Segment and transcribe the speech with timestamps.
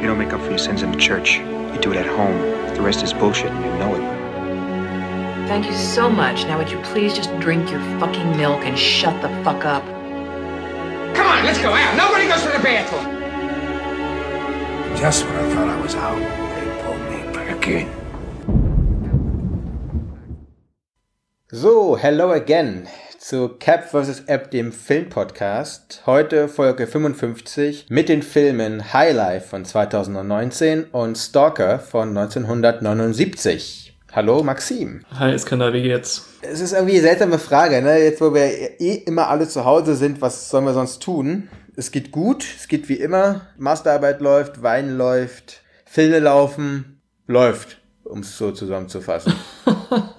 [0.00, 1.38] You don't make up for your sins in the church.
[1.38, 2.38] You do it at home.
[2.74, 4.18] The rest is bullshit and you know it.
[5.48, 6.44] Thank you so much.
[6.44, 9.84] Now would you please just drink your fucking milk and shut the fuck up?
[11.16, 11.96] Come on, let's go out.
[11.96, 13.18] Nobody goes to the bathroom.
[14.96, 16.18] Just when I thought I was out,
[16.54, 17.88] they pulled me back in.
[21.50, 22.88] So, hello again
[23.28, 24.22] zu Cap vs.
[24.24, 26.04] App, dem Filmpodcast.
[26.06, 33.98] Heute Folge 55 mit den Filmen Highlife von 2019 und Stalker von 1979.
[34.12, 35.02] Hallo Maxim.
[35.10, 36.26] Hi Iskander, wie geht's?
[36.40, 37.98] Es ist irgendwie eine seltsame Frage, ne?
[37.98, 41.50] Jetzt, wo wir eh immer alle zu Hause sind, was sollen wir sonst tun?
[41.76, 43.42] Es geht gut, es geht wie immer.
[43.58, 49.34] Masterarbeit läuft, Wein läuft, Filme laufen, läuft, um es so zusammenzufassen.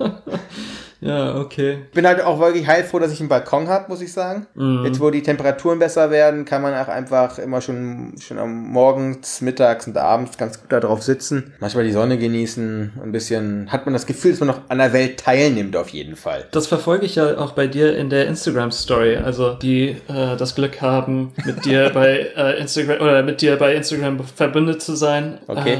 [1.02, 1.80] Ja, okay.
[1.85, 4.48] Ich bin halt auch wirklich heilfroh, dass ich einen Balkon habe, muss ich sagen.
[4.55, 4.85] Mhm.
[4.85, 9.41] Jetzt, wo die Temperaturen besser werden, kann man auch einfach immer schon, schon am Morgens,
[9.41, 11.54] mittags und abends ganz gut da drauf sitzen.
[11.59, 12.93] Manchmal die Sonne genießen.
[13.01, 16.15] Ein bisschen hat man das Gefühl, dass man noch an der Welt teilnimmt, auf jeden
[16.15, 16.48] Fall.
[16.51, 19.18] Das verfolge ich ja auch bei dir in der Instagram-Story.
[19.18, 23.73] Also, die äh, das Glück haben, mit dir bei äh, Instagram oder mit dir bei
[23.76, 25.40] Instagram verbündet zu sein.
[25.48, 25.76] Okay.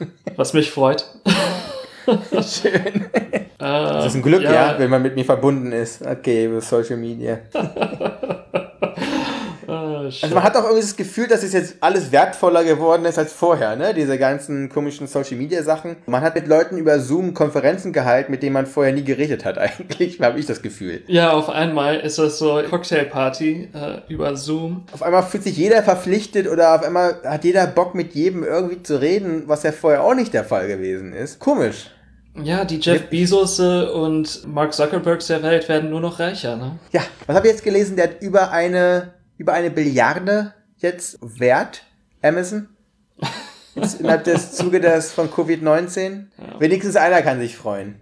[0.00, 1.04] Äh, was mich freut.
[2.04, 3.06] Schön.
[3.58, 4.52] das ist ein Glück, ja.
[4.52, 4.74] ja.
[4.78, 6.04] wenn man mit mir verbunden ist.
[6.06, 7.38] Okay, über Social Media.
[10.22, 13.32] also man hat auch irgendwie das Gefühl, dass es jetzt alles wertvoller geworden ist als
[13.32, 13.94] vorher, ne?
[13.94, 15.96] Diese ganzen komischen Social Media Sachen.
[16.06, 19.58] Man hat mit Leuten über Zoom Konferenzen gehalten, mit denen man vorher nie geredet hat,
[19.64, 21.02] eigentlich, habe ich das Gefühl.
[21.06, 24.84] Ja, auf einmal ist das so Cocktailparty äh, über Zoom.
[24.92, 28.82] Auf einmal fühlt sich jeder verpflichtet oder auf einmal hat jeder Bock mit jedem irgendwie
[28.82, 31.38] zu reden, was ja vorher auch nicht der Fall gewesen ist.
[31.38, 31.90] Komisch.
[32.42, 36.78] Ja, die Jeff Bezos und Mark Zuckerbergs der Welt werden nur noch reicher, ne?
[36.90, 37.96] Ja, was habe ich jetzt gelesen?
[37.96, 41.84] Der hat über eine, über eine Billiarde jetzt Wert,
[42.22, 42.68] Amazon.
[43.76, 46.26] Jetzt innerhalb des Zuge des von Covid-19.
[46.38, 46.60] Ja.
[46.60, 48.00] Wenigstens einer kann sich freuen.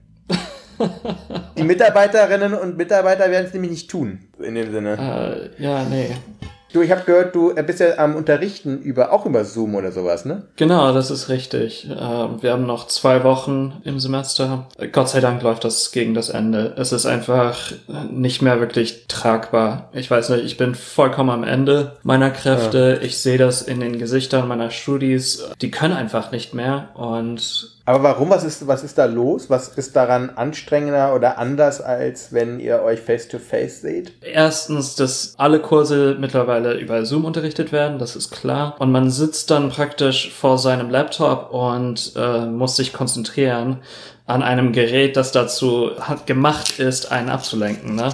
[1.57, 5.51] Die Mitarbeiterinnen und Mitarbeiter werden es nämlich nicht tun, in dem Sinne.
[5.59, 6.11] Äh, ja, nee.
[6.73, 10.25] Du, ich habe gehört, du bist ja am Unterrichten über auch über Zoom oder sowas,
[10.25, 10.43] ne?
[10.57, 11.89] Genau, das ist richtig.
[11.91, 14.67] Ähm, wir haben noch zwei Wochen im Semester.
[14.93, 16.75] Gott sei Dank läuft das gegen das Ende.
[16.77, 17.73] Es ist einfach
[18.11, 19.91] nicht mehr wirklich tragbar.
[19.93, 22.99] Ich weiß nicht, ich bin vollkommen am Ende meiner Kräfte.
[23.01, 23.07] Ja.
[23.07, 25.45] Ich sehe das in den Gesichtern meiner Studis.
[25.61, 28.31] Die können einfach nicht mehr und aber warum?
[28.31, 29.51] Was ist, was ist da los?
[29.51, 34.13] Was ist daran anstrengender oder anders, als wenn ihr euch face-to-face -face seht?
[34.23, 38.77] Erstens, dass alle Kurse mittlerweile über Zoom unterrichtet werden, das ist klar.
[38.79, 43.79] Und man sitzt dann praktisch vor seinem Laptop und äh, muss sich konzentrieren
[44.27, 47.97] an einem Gerät, das dazu hat, gemacht ist, einen abzulenken.
[47.97, 48.11] Ne?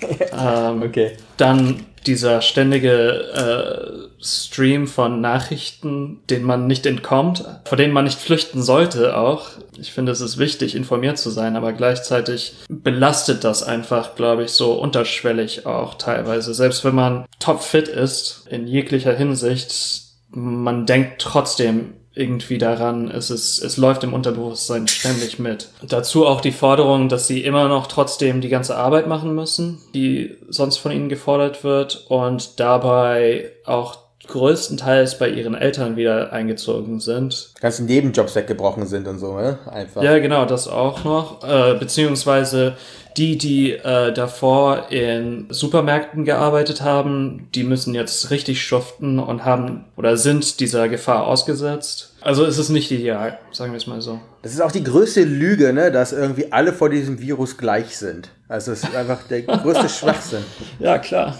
[0.32, 1.16] ähm, okay.
[1.36, 8.18] Dann dieser ständige äh, Stream von Nachrichten, den man nicht entkommt, vor denen man nicht
[8.18, 9.48] flüchten sollte auch.
[9.78, 14.52] Ich finde, es ist wichtig, informiert zu sein, aber gleichzeitig belastet das einfach, glaube ich,
[14.52, 16.54] so unterschwellig auch teilweise.
[16.54, 23.62] Selbst wenn man topfit ist, in jeglicher Hinsicht, man denkt trotzdem irgendwie daran, es ist,
[23.62, 25.68] es läuft im Unterbewusstsein ständig mit.
[25.86, 30.34] Dazu auch die Forderung, dass sie immer noch trotzdem die ganze Arbeit machen müssen, die
[30.48, 37.50] sonst von ihnen gefordert wird und dabei auch größtenteils bei ihren Eltern wieder eingezogen sind.
[37.60, 39.58] Ganzen Nebenjobs weggebrochen sind und so, ne?
[39.70, 40.02] Einfach.
[40.02, 41.42] Ja, genau, das auch noch.
[41.42, 42.76] Äh, beziehungsweise
[43.16, 49.84] die, die äh, davor in Supermärkten gearbeitet haben, die müssen jetzt richtig schuften und haben
[49.96, 52.12] oder sind dieser Gefahr ausgesetzt.
[52.20, 54.20] Also es ist nicht ideal, sagen wir es mal so.
[54.42, 58.30] Das ist auch die größte Lüge, ne, dass irgendwie alle vor diesem Virus gleich sind.
[58.48, 60.44] Also es ist einfach der größte Schwachsinn.
[60.78, 61.38] Ja, klar.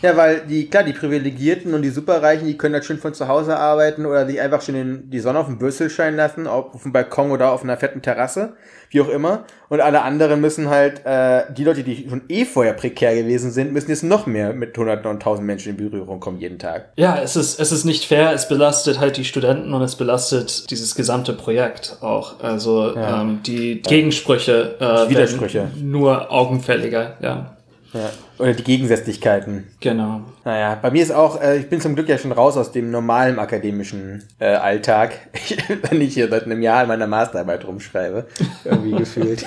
[0.00, 3.26] Ja, weil die, klar, die Privilegierten und die Superreichen, die können halt schön von zu
[3.26, 6.82] Hause arbeiten oder sich einfach schön in die Sonne auf dem Bürstel scheinen lassen, auf
[6.82, 8.52] dem Balkon oder auf einer fetten Terrasse,
[8.90, 9.44] wie auch immer.
[9.68, 13.72] Und alle anderen müssen halt, äh, die Leute, die schon eh vorher prekär gewesen sind,
[13.72, 16.92] müssen jetzt noch mehr mit hunderten und tausend Menschen in Berührung kommen jeden Tag.
[16.96, 20.70] Ja, es ist, es ist nicht fair, es belastet halt die Studenten und es belastet
[20.70, 22.40] dieses gesamte Projekt auch.
[22.40, 23.22] Also ja.
[23.22, 25.70] ähm, die Gegensprüche äh, Widersprüche.
[25.82, 27.57] nur augenfälliger, ja.
[27.92, 28.10] Ja.
[28.38, 29.68] Oder die Gegensätzlichkeiten.
[29.80, 30.22] Genau.
[30.44, 32.90] Naja, bei mir ist auch, äh, ich bin zum Glück ja schon raus aus dem
[32.90, 35.14] normalen akademischen äh, Alltag.
[35.88, 38.26] wenn ich hier seit einem Jahr in meiner Masterarbeit rumschreibe.
[38.64, 39.46] Irgendwie gefühlt.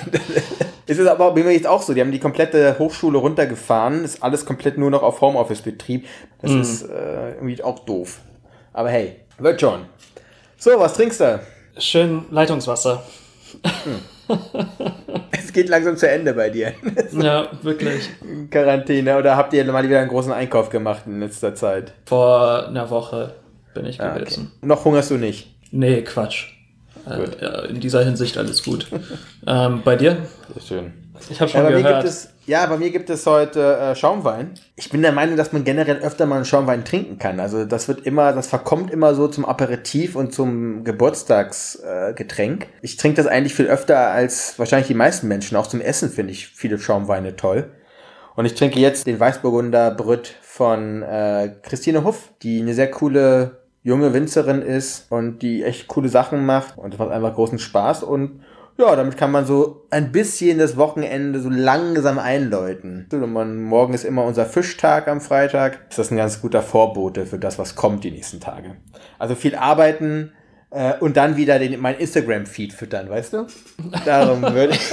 [0.88, 1.94] ist es aber bei mir jetzt auch so.
[1.94, 4.04] Die haben die komplette Hochschule runtergefahren.
[4.04, 6.08] Ist alles komplett nur noch auf Homeoffice-Betrieb.
[6.42, 6.62] Das mhm.
[6.62, 8.20] ist äh, irgendwie auch doof.
[8.74, 9.86] Aber hey, wird schon.
[10.58, 11.40] So, was trinkst du?
[11.78, 13.04] Schön Leitungswasser.
[13.64, 14.38] Hm.
[15.32, 16.74] es geht langsam zu Ende bei dir.
[17.12, 18.10] ja, wirklich.
[18.50, 19.18] Quarantäne.
[19.18, 21.94] Oder habt ihr mal wieder einen großen Einkauf gemacht in letzter Zeit?
[22.06, 23.34] Vor einer Woche.
[23.74, 24.20] bin ich Ah, okay.
[24.24, 24.52] gewesen.
[24.62, 25.54] Noch hungerst du nicht.
[25.72, 26.54] Nee, Quatsch.
[27.10, 28.88] Äh, in dieser Hinsicht alles gut.
[29.48, 30.18] ähm, bei dir?
[30.54, 30.94] Sehr schön.
[31.30, 32.04] Ich habe Ja, schon bei mir gehört.
[32.04, 34.54] gibt es, ja, bei mir gibt es heute äh, Schaumwein.
[34.76, 37.40] Ich bin der Meinung, dass man generell öfter mal einen Schaumwein trinken kann.
[37.40, 42.64] Also das wird immer, das verkommt immer so zum Aperitif und zum Geburtstagsgetränk.
[42.64, 45.56] Äh, ich trinke das eigentlich viel öfter als wahrscheinlich die meisten Menschen.
[45.58, 47.72] Auch zum Essen finde ich viele Schaumweine toll.
[48.36, 53.62] Und ich trinke jetzt den Weißburgunder Brüt von äh, Christine Huff, die eine sehr coole
[53.84, 58.04] junge Winzerin ist und die echt coole Sachen macht und das macht einfach großen Spaß
[58.04, 58.42] und
[58.82, 63.08] ja, damit kann man so ein bisschen das Wochenende so langsam einläuten.
[63.12, 65.80] Und man, morgen ist immer unser Fischtag am Freitag.
[65.90, 68.76] Ist das ein ganz guter Vorbote für das, was kommt die nächsten Tage.
[69.20, 70.32] Also viel arbeiten
[70.72, 73.48] äh, und dann wieder den, mein Instagram-Feed füttern, weißt du?
[74.06, 74.92] Darum würde ich.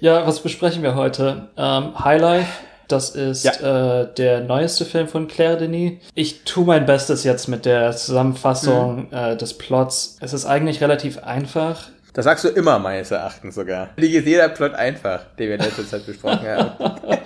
[0.00, 1.48] Ja, was besprechen wir heute?
[1.56, 2.46] Ähm, Highlife,
[2.88, 5.98] das ist äh, der neueste Film von Claire Denis.
[6.14, 10.16] Ich tue mein Bestes jetzt mit der Zusammenfassung äh, des Plots.
[10.20, 11.88] Es ist eigentlich relativ einfach.
[12.12, 13.90] Das sagst du immer, meines Erachtens sogar.
[13.96, 17.00] Liegt jeder Plot einfach, den wir in letzter Zeit besprochen haben.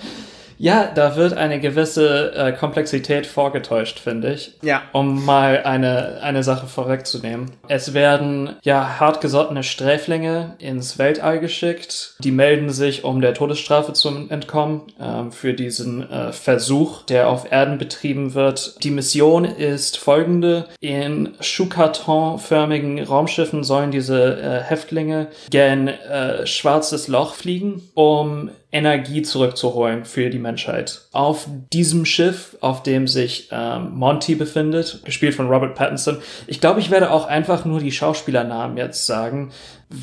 [0.59, 4.53] Ja, da wird eine gewisse äh, Komplexität vorgetäuscht, finde ich.
[4.63, 4.83] Ja.
[4.93, 7.51] Um mal eine, eine Sache vorwegzunehmen.
[7.69, 12.17] Es werden ja hartgesottene Sträflinge ins Weltall geschickt.
[12.21, 17.51] Die melden sich, um der Todesstrafe zu entkommen, ähm, für diesen äh, Versuch, der auf
[17.51, 18.83] Erden betrieben wird.
[18.83, 20.67] Die Mission ist folgende.
[20.81, 30.07] In Schuhkartonförmigen Raumschiffen sollen diese äh, Häftlinge gen äh, schwarzes Loch fliegen, um Energie zurückzuholen
[30.07, 31.03] für die Menschheit.
[31.13, 36.19] Auf diesem Schiff, auf dem sich ähm, Monty befindet, gespielt von Robert Pattinson.
[36.47, 39.53] Ich glaube, ich werde auch einfach nur die Schauspielernamen jetzt sagen,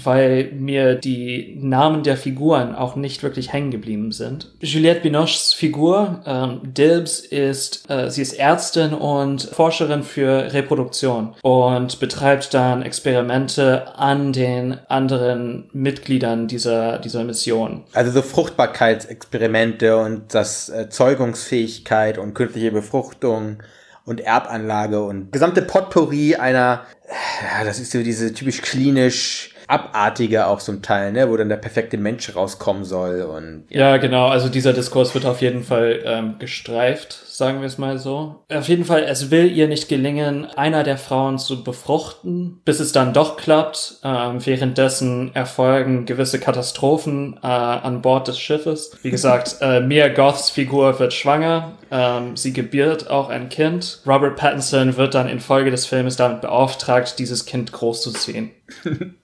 [0.03, 4.51] weil mir die Namen der Figuren auch nicht wirklich hängen geblieben sind.
[4.62, 12.00] Juliette Binoches Figur, ähm, Dibs, ist, äh, sie ist Ärztin und Forscherin für Reproduktion und
[12.00, 17.83] betreibt dann Experimente an den anderen Mitgliedern dieser, dieser Mission.
[17.94, 23.57] Also so Fruchtbarkeitsexperimente und das äh, Zeugungsfähigkeit und künstliche Befruchtung
[24.06, 30.60] und Erbanlage und gesamte Potpourri einer, ja, das ist so diese typisch klinisch abartige auch
[30.60, 34.27] zum Teil, ne, wo dann der perfekte Mensch rauskommen soll und Ja, genau.
[34.27, 38.44] Also dieser Diskurs wird auf jeden Fall ähm, gestreift, sagen wir es mal so.
[38.51, 42.92] Auf jeden Fall, es will ihr nicht gelingen, einer der Frauen zu befruchten, bis es
[42.92, 44.00] dann doch klappt.
[44.04, 48.98] Ähm, währenddessen erfolgen gewisse Katastrophen äh, an Bord des Schiffes.
[49.04, 51.74] Wie gesagt, äh, Mia Goths Figur wird schwanger.
[51.92, 54.01] Ähm, sie gebiert auch ein Kind.
[54.07, 58.50] Robert Pattinson wird dann infolge des Filmes damit beauftragt, dieses Kind großzuziehen.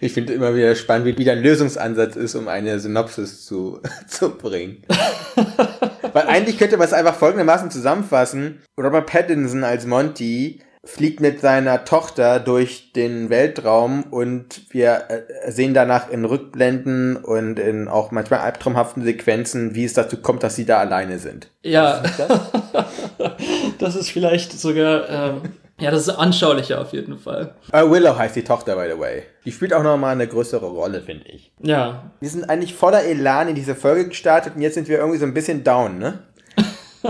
[0.00, 4.30] ich finde immer wieder spannend, wie, wie dein Lösungsansatz ist, um eine Synopsis zu, zu
[4.30, 4.82] bringen.
[6.12, 8.62] Weil eigentlich könnte man es einfach folgendermaßen zusammenfassen.
[8.78, 15.74] Robert Pattinson als Monty fliegt mit seiner Tochter durch den Weltraum und wir äh, sehen
[15.74, 20.64] danach in Rückblenden und in auch manchmal albtraumhaften Sequenzen, wie es dazu kommt, dass sie
[20.64, 21.50] da alleine sind.
[21.62, 22.02] Ja,
[23.78, 25.42] das ist vielleicht sogar, ähm,
[25.80, 27.54] ja, das ist anschaulicher auf jeden Fall.
[27.72, 29.22] Äh, Willow heißt die Tochter, by the way.
[29.44, 31.52] Die spielt auch nochmal eine größere Rolle, finde ich.
[31.62, 35.18] Ja, Wir sind eigentlich voller Elan in diese Folge gestartet und jetzt sind wir irgendwie
[35.18, 36.20] so ein bisschen down, ne?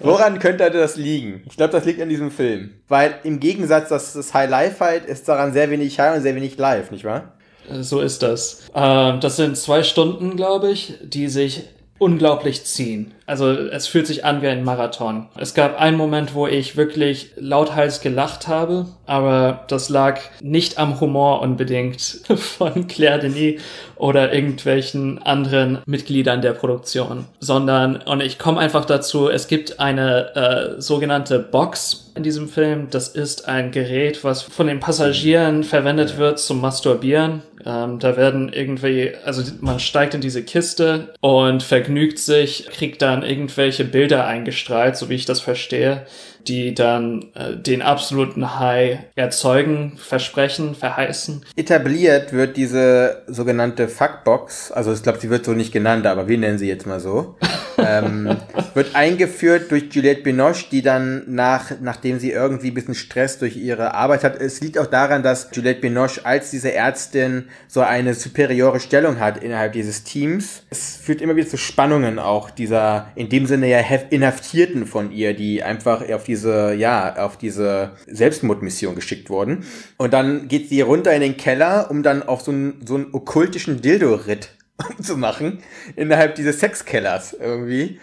[0.00, 1.42] Woran könnte das liegen?
[1.48, 2.74] Ich glaube, das liegt an diesem Film.
[2.88, 6.90] Weil im Gegensatz, dass das High-Life-Fight ist daran sehr wenig High und sehr wenig Live,
[6.90, 7.32] nicht wahr?
[7.80, 8.62] so ist das.
[8.74, 11.64] Ähm, das sind zwei Stunden, glaube ich, die sich
[11.98, 13.12] unglaublich ziehen.
[13.26, 15.26] Also es fühlt sich an wie ein Marathon.
[15.36, 21.00] Es gab einen Moment, wo ich wirklich lauthals gelacht habe, aber das lag nicht am
[21.00, 22.00] Humor unbedingt
[22.36, 23.60] von Claire Denis
[23.96, 30.76] oder irgendwelchen anderen Mitgliedern der Produktion, sondern, und ich komme einfach dazu, es gibt eine
[30.76, 32.88] äh, sogenannte Box in diesem Film.
[32.90, 37.42] Das ist ein Gerät, was von den Passagieren verwendet wird zum Masturbieren.
[37.64, 43.15] Ähm, da werden irgendwie, also man steigt in diese Kiste und vergnügt sich, kriegt dann
[43.22, 46.06] irgendwelche Bilder eingestrahlt, so wie ich das verstehe,
[46.48, 51.44] die dann äh, den absoluten High erzeugen, versprechen, verheißen.
[51.56, 56.38] Etabliert wird diese sogenannte Fuckbox, also ich glaube, sie wird so nicht genannt, aber wir
[56.38, 57.36] nennen sie jetzt mal so,
[57.78, 58.36] ähm,
[58.74, 63.56] wird eingeführt durch Juliette Binoche, die dann nach, nachdem sie irgendwie ein bisschen Stress durch
[63.56, 68.14] ihre Arbeit hat, es liegt auch daran, dass Juliette Binoche als diese Ärztin so eine
[68.14, 70.62] superiore Stellung hat innerhalb dieses Teams.
[70.70, 75.34] Es führt immer wieder zu Spannungen auch dieser, in dem Sinne ja Inhaftierten von ihr,
[75.34, 79.64] die einfach auf diese, ja, auf diese Selbstmordmission geschickt wurden.
[79.96, 83.12] Und dann geht sie runter in den Keller, um dann auf so einen, so einen
[83.12, 84.50] okkultischen Dildo-Ritt
[85.02, 85.62] zu machen,
[85.94, 88.00] innerhalb dieses Sexkellers irgendwie.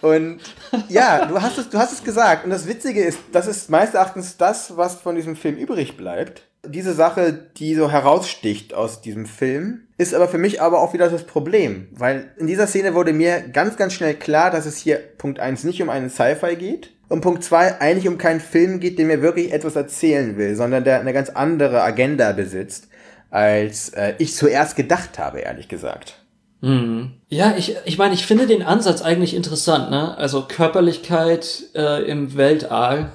[0.00, 0.40] Und
[0.88, 2.44] ja, du hast, es, du hast es gesagt.
[2.44, 6.42] Und das Witzige ist, das ist meines Erachtens das, was von diesem Film übrig bleibt.
[6.66, 11.08] Diese Sache, die so heraussticht aus diesem Film, ist aber für mich aber auch wieder
[11.08, 11.88] das Problem.
[11.92, 15.64] Weil in dieser Szene wurde mir ganz, ganz schnell klar, dass es hier Punkt eins
[15.64, 16.92] nicht um einen Sci-Fi geht.
[17.08, 20.84] Und Punkt zwei eigentlich um keinen Film geht, der mir wirklich etwas erzählen will, sondern
[20.84, 22.88] der eine ganz andere Agenda besitzt,
[23.30, 26.16] als äh, ich zuerst gedacht habe, ehrlich gesagt.
[26.60, 27.12] Hm.
[27.28, 30.16] Ja, ich, ich meine, ich finde den Ansatz eigentlich interessant, ne?
[30.18, 33.10] Also Körperlichkeit äh, im Weltall.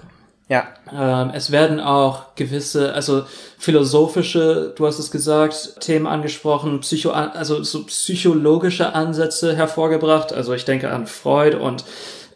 [0.48, 0.68] Ja.
[0.92, 3.24] Ähm, es werden auch gewisse, also
[3.58, 10.32] philosophische, du hast es gesagt, Themen angesprochen, Psycho, also so psychologische Ansätze hervorgebracht.
[10.32, 11.86] Also ich denke an Freud und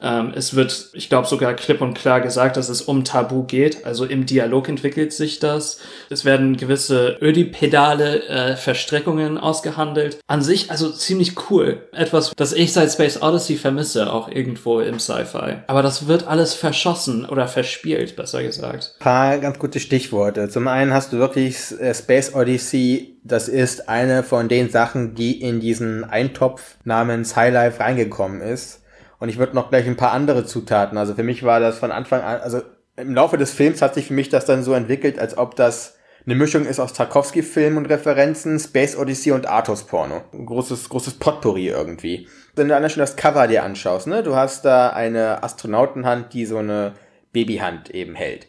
[0.01, 3.85] ähm, es wird, ich glaube, sogar klipp und klar gesagt, dass es um Tabu geht.
[3.85, 5.79] Also im Dialog entwickelt sich das.
[6.09, 10.19] Es werden gewisse ödipedale äh, Verstrickungen ausgehandelt.
[10.27, 11.87] An sich also ziemlich cool.
[11.91, 15.57] Etwas, das ich seit Space Odyssey vermisse, auch irgendwo im Sci-Fi.
[15.67, 18.95] Aber das wird alles verschossen oder verspielt, besser gesagt.
[18.99, 20.49] Paar ganz gute Stichworte.
[20.49, 25.41] Zum einen hast du wirklich äh, Space Odyssey das ist eine von den Sachen, die
[25.41, 28.83] in diesen Eintopf namens Highlife reingekommen ist.
[29.19, 30.97] Und ich würde noch gleich ein paar andere Zutaten.
[30.97, 32.61] Also für mich war das von Anfang an, also
[32.95, 35.97] im Laufe des Films hat sich für mich das dann so entwickelt, als ob das
[36.25, 40.23] eine Mischung ist aus Tarkovsky-Filmen und Referenzen, Space Odyssey und Artus-Porno.
[40.33, 42.27] Großes, großes Potpourri irgendwie.
[42.55, 46.45] Wenn du allein schon das Cover dir anschaust, ne, du hast da eine Astronautenhand, die
[46.45, 46.93] so eine
[47.31, 48.47] Babyhand eben hält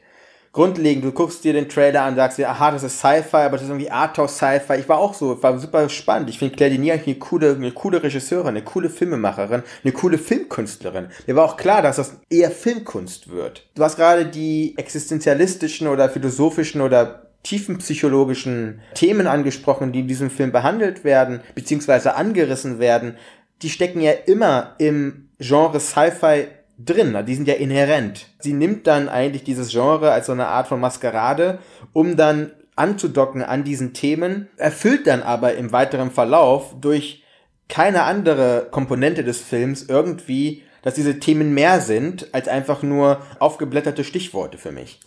[0.58, 3.62] grundlegend, du guckst dir den Trailer an, sagst dir, aha, das ist Sci-Fi, aber das
[3.62, 4.74] ist irgendwie Arthouse Sci-Fi.
[4.80, 6.30] Ich war auch so, war super spannend.
[6.30, 10.18] Ich finde Claire Denis eigentlich eine coole, eine coole Regisseurin, eine coole Filmemacherin, eine coole
[10.18, 11.10] Filmkünstlerin.
[11.28, 13.68] Mir war auch klar, dass das eher Filmkunst wird.
[13.76, 20.50] Du hast gerade die existenzialistischen oder philosophischen oder tiefenpsychologischen Themen angesprochen, die in diesem Film
[20.50, 23.16] behandelt werden, beziehungsweise angerissen werden.
[23.62, 28.26] Die stecken ja immer im Genre Sci-Fi drin, die sind ja inhärent.
[28.38, 31.58] Sie nimmt dann eigentlich dieses Genre als so eine Art von Maskerade,
[31.92, 37.24] um dann anzudocken an diesen Themen, erfüllt dann aber im weiteren Verlauf durch
[37.68, 44.04] keine andere Komponente des Films irgendwie, dass diese Themen mehr sind als einfach nur aufgeblätterte
[44.04, 45.00] Stichworte für mich.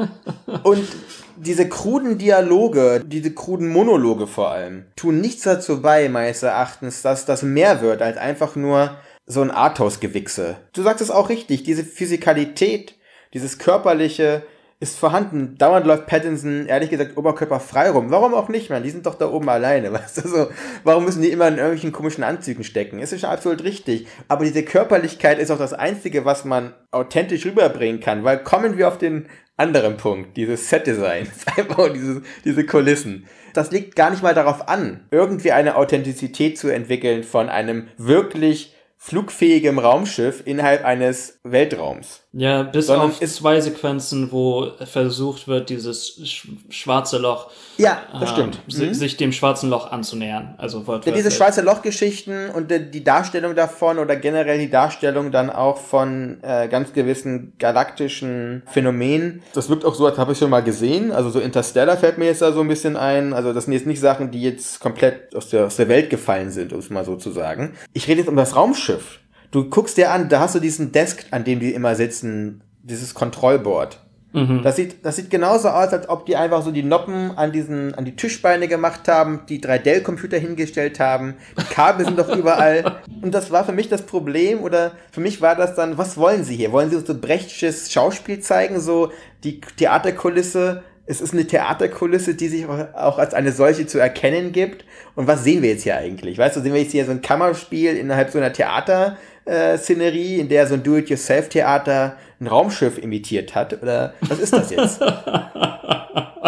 [0.64, 0.88] Und
[1.36, 7.26] diese kruden Dialoge, diese kruden Monologe vor allem, tun nichts dazu bei, meines Erachtens, dass
[7.26, 8.96] das mehr wird als einfach nur
[9.30, 10.56] so ein Arthouse-Gewichse.
[10.72, 12.96] Du sagst es auch richtig, diese Physikalität,
[13.32, 14.42] dieses körperliche
[14.80, 15.56] ist vorhanden.
[15.56, 18.10] Dauernd läuft Pattinson, ehrlich gesagt, oberkörperfrei rum.
[18.10, 18.82] Warum auch nicht, man?
[18.82, 20.48] Die sind doch da oben alleine, weißt du so.
[20.82, 22.98] Warum müssen die immer in irgendwelchen komischen Anzügen stecken?
[22.98, 24.08] Ist schon absolut richtig.
[24.26, 28.88] Aber diese Körperlichkeit ist auch das Einzige, was man authentisch rüberbringen kann, weil kommen wir
[28.88, 33.26] auf den anderen Punkt, dieses Set-Design, einfach diese, diese Kulissen.
[33.52, 38.74] Das liegt gar nicht mal darauf an, irgendwie eine Authentizität zu entwickeln von einem wirklich
[39.02, 42.28] flugfähigem Raumschiff innerhalb eines Weltraums.
[42.32, 46.20] Ja, bis Sondern auf zwei Sequenzen, wo versucht wird, dieses
[46.68, 48.60] schwarze Loch, ja, das äh, stimmt.
[48.66, 48.94] Mhm.
[48.94, 50.54] sich dem schwarzen Loch anzunähern.
[50.56, 55.78] Also ja, diese schwarze Loch-Geschichten und die Darstellung davon oder generell die Darstellung dann auch
[55.78, 59.42] von äh, ganz gewissen galaktischen Phänomenen.
[59.54, 61.10] Das wirkt auch so, als habe ich schon mal gesehen.
[61.10, 63.32] Also so Interstellar fällt mir jetzt da so ein bisschen ein.
[63.32, 66.50] Also das sind jetzt nicht Sachen, die jetzt komplett aus der, aus der Welt gefallen
[66.50, 67.74] sind, um es mal so zu sagen.
[67.92, 69.19] Ich rede jetzt um das Raumschiff
[69.50, 73.14] du guckst dir an, da hast du diesen Desk, an dem die immer sitzen, dieses
[73.14, 74.00] Kontrollboard.
[74.32, 74.62] Mhm.
[74.62, 77.94] Das sieht, das sieht genauso aus, als ob die einfach so die Noppen an diesen,
[77.94, 81.34] an die Tischbeine gemacht haben, die drei Dell-Computer hingestellt haben.
[81.58, 83.00] Die Kabel sind doch überall.
[83.22, 86.44] Und das war für mich das Problem, oder für mich war das dann, was wollen
[86.44, 86.70] sie hier?
[86.70, 89.10] Wollen sie so Brechtsches Schauspiel zeigen, so
[89.42, 90.84] die Theaterkulisse?
[91.06, 94.84] Es ist eine Theaterkulisse, die sich auch als eine solche zu erkennen gibt.
[95.16, 96.38] Und was sehen wir jetzt hier eigentlich?
[96.38, 100.38] Weißt du, sehen wir jetzt hier so ein Kammerspiel innerhalb so einer Theater, äh, Szenerie,
[100.38, 103.82] in der so ein Do-it-yourself-Theater ein Raumschiff imitiert hat?
[103.82, 105.00] Oder was ist das jetzt?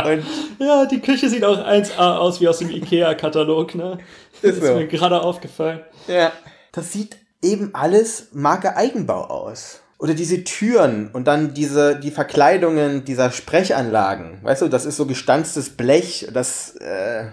[0.05, 0.25] Und
[0.59, 3.99] ja, die Küche sieht auch 1A aus wie aus dem IKEA-Katalog, ne?
[4.41, 4.75] Das ist, so.
[4.75, 5.81] mir gerade aufgefallen.
[6.09, 6.33] Ja.
[6.73, 9.81] Das sieht eben alles Marke Eigenbau aus.
[9.99, 14.39] Oder diese Türen und dann diese, die Verkleidungen dieser Sprechanlagen.
[14.43, 16.27] Weißt du, das ist so gestanztes Blech.
[16.33, 17.27] Das, äh,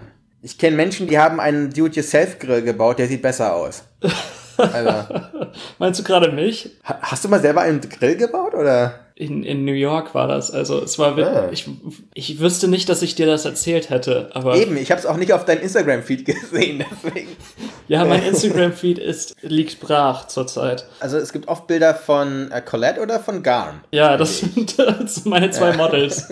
[0.43, 3.83] ich kenne Menschen, die haben einen Do-it-yourself-Grill gebaut, der sieht besser aus.
[4.59, 5.21] Also.
[5.79, 6.71] Meinst du gerade mich?
[6.83, 8.99] Hast du mal selber einen Grill gebaut oder?
[9.15, 10.49] In, in New York war das.
[10.49, 11.49] Also es war ah.
[11.51, 11.69] ich,
[12.13, 14.29] ich wüsste nicht, dass ich dir das erzählt hätte.
[14.33, 16.85] Aber Eben, ich habe es auch nicht auf deinem Instagram-Feed gesehen.
[17.03, 17.35] Deswegen.
[17.89, 20.85] ja, mein Instagram-Feed ist liegt brach zurzeit.
[21.01, 23.81] Also es gibt oft Bilder von äh, Colette oder von Garn.
[23.91, 26.29] Ja, das sind, das sind meine zwei Models.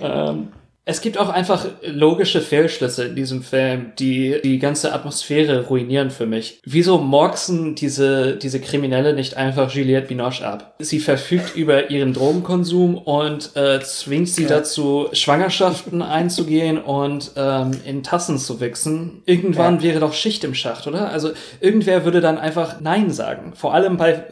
[0.00, 0.50] ähm,
[0.86, 6.26] Es gibt auch einfach logische Fehlschlüsse in diesem Film, die die ganze Atmosphäre ruinieren für
[6.26, 6.60] mich.
[6.64, 10.74] Wieso morxen diese, diese Kriminelle nicht einfach Juliette Binoche ab?
[10.80, 18.02] Sie verfügt über ihren Drogenkonsum und äh, zwingt sie dazu, Schwangerschaften einzugehen und ähm, in
[18.02, 19.22] Tassen zu wichsen.
[19.24, 19.84] Irgendwann ja.
[19.84, 21.08] wäre doch Schicht im Schacht, oder?
[21.08, 23.54] Also irgendwer würde dann einfach Nein sagen.
[23.56, 24.24] Vor allem bei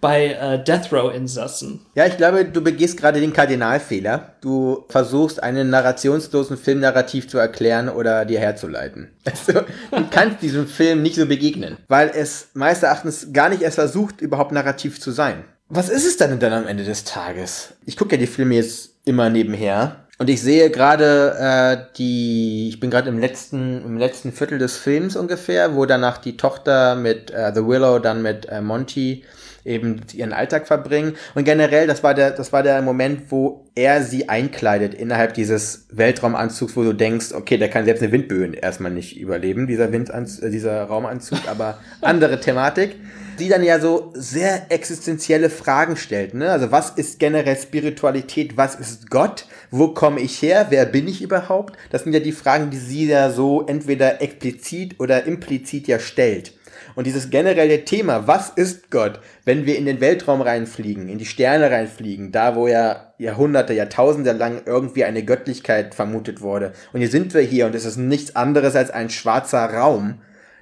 [0.00, 1.80] bei äh, Death Row-Insassen.
[1.94, 4.34] Ja, ich glaube, du begehst gerade den Kardinalfehler.
[4.40, 9.10] Du versuchst, einen narrationslosen Filmnarrativ zu erklären oder dir herzuleiten.
[9.26, 9.60] Also,
[9.90, 14.20] du kannst diesem Film nicht so begegnen, weil es meines Erachtens gar nicht erst versucht,
[14.20, 15.44] überhaupt narrativ zu sein.
[15.68, 17.74] Was ist es denn dann am Ende des Tages?
[17.84, 22.80] Ich gucke ja die Filme jetzt immer nebenher und ich sehe gerade äh, die, ich
[22.80, 27.30] bin gerade im letzten, im letzten Viertel des Films ungefähr, wo danach die Tochter mit
[27.30, 29.24] äh, The Willow, dann mit äh, Monty
[29.66, 31.14] eben ihren Alltag verbringen.
[31.34, 35.86] Und generell, das war der, das war der Moment, wo er sie einkleidet innerhalb dieses
[35.90, 40.44] Weltraumanzugs, wo du denkst, okay, der kann selbst eine Windböen erstmal nicht überleben, dieser Windanzug,
[40.44, 42.96] äh, dieser Raumanzug, aber andere Thematik
[43.38, 46.34] die dann ja so sehr existenzielle Fragen stellt.
[46.34, 46.50] Ne?
[46.50, 48.56] Also was ist generell Spiritualität?
[48.56, 49.46] Was ist Gott?
[49.70, 50.66] Wo komme ich her?
[50.70, 51.76] Wer bin ich überhaupt?
[51.90, 56.52] Das sind ja die Fragen, die sie ja so entweder explizit oder implizit ja stellt.
[56.94, 61.26] Und dieses generelle Thema, was ist Gott, wenn wir in den Weltraum reinfliegen, in die
[61.26, 66.72] Sterne reinfliegen, da wo ja Jahrhunderte, Jahrtausende lang irgendwie eine Göttlichkeit vermutet wurde.
[66.92, 70.20] Und hier sind wir hier und es ist nichts anderes als ein schwarzer Raum.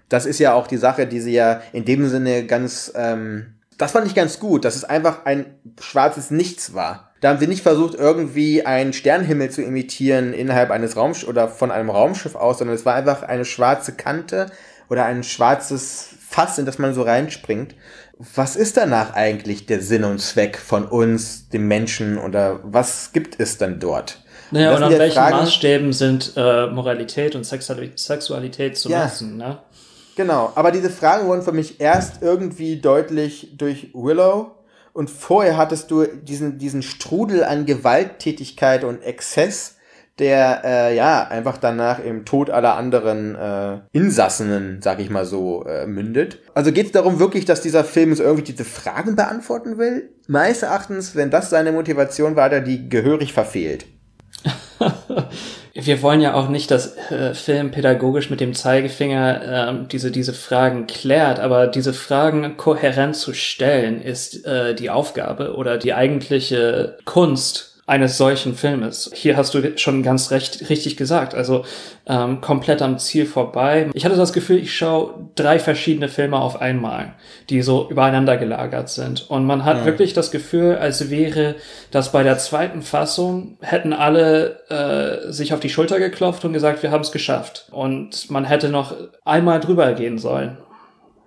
[0.09, 3.93] Das ist ja auch die Sache, die sie ja in dem Sinne ganz, ähm, das
[3.93, 5.47] fand ich ganz gut, dass es einfach ein
[5.81, 7.11] schwarzes Nichts war.
[7.25, 11.71] Da haben sie nicht versucht, irgendwie einen Sternenhimmel zu imitieren innerhalb eines Raumschiffs oder von
[11.71, 14.51] einem Raumschiff aus, sondern es war einfach eine schwarze Kante
[14.91, 17.77] oder ein schwarzes Fass, in das man so reinspringt.
[18.35, 23.39] Was ist danach eigentlich der Sinn und Zweck von uns, dem Menschen, oder was gibt
[23.39, 24.21] es dann dort?
[24.51, 29.37] Naja, und, und an welchen Fragen, Maßstäben sind äh, Moralität und Sexualität zu ja, messen,
[29.37, 29.59] ne?
[30.17, 34.57] Genau, aber diese Fragen wurden für mich erst irgendwie deutlich durch Willow
[34.93, 39.74] und vorher hattest du diesen, diesen Strudel an Gewalttätigkeit und Exzess,
[40.19, 45.65] der äh, ja einfach danach im Tod aller anderen äh, Insassenen, sag ich mal so,
[45.65, 46.39] äh, mündet.
[46.55, 50.11] Also geht es darum wirklich, dass dieser Film uns irgendwie diese Fragen beantworten will?
[50.29, 53.87] Meines Erachtens, wenn das seine Motivation war, hat er die gehörig verfehlt.
[55.75, 60.33] Wir wollen ja auch nicht, dass äh, Film pädagogisch mit dem Zeigefinger äh, diese, diese
[60.33, 66.99] Fragen klärt, aber diese Fragen kohärent zu stellen, ist äh, die Aufgabe oder die eigentliche
[67.05, 69.11] Kunst eines solchen Filmes.
[69.15, 71.65] Hier hast du schon ganz recht richtig gesagt, also
[72.07, 73.91] ähm, komplett am Ziel vorbei.
[73.93, 77.15] Ich hatte das Gefühl, ich schaue drei verschiedene Filme auf einmal,
[77.51, 79.29] die so übereinander gelagert sind.
[79.31, 79.85] Und man hat mhm.
[79.85, 81.57] wirklich das Gefühl, als wäre
[81.91, 86.83] das bei der zweiten Fassung, hätten alle äh, sich auf die Schulter geklopft und gesagt,
[86.83, 87.69] wir haben es geschafft.
[87.71, 88.95] Und man hätte noch
[89.25, 90.57] einmal drüber gehen sollen.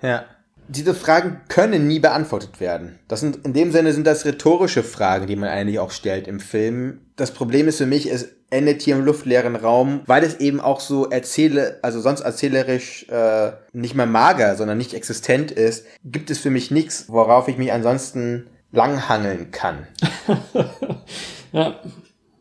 [0.02, 0.26] Ja
[0.67, 2.99] diese Fragen können nie beantwortet werden.
[3.08, 6.39] Das sind, in dem Sinne sind das rhetorische Fragen, die man eigentlich auch stellt im
[6.39, 7.01] Film.
[7.15, 10.80] Das Problem ist für mich, es endet hier im luftleeren Raum, weil es eben auch
[10.80, 16.39] so erzähle, also sonst erzählerisch äh, nicht mehr mager, sondern nicht existent ist, gibt es
[16.39, 19.88] für mich nichts, worauf ich mich ansonsten langhangeln kann.
[21.51, 21.80] ja,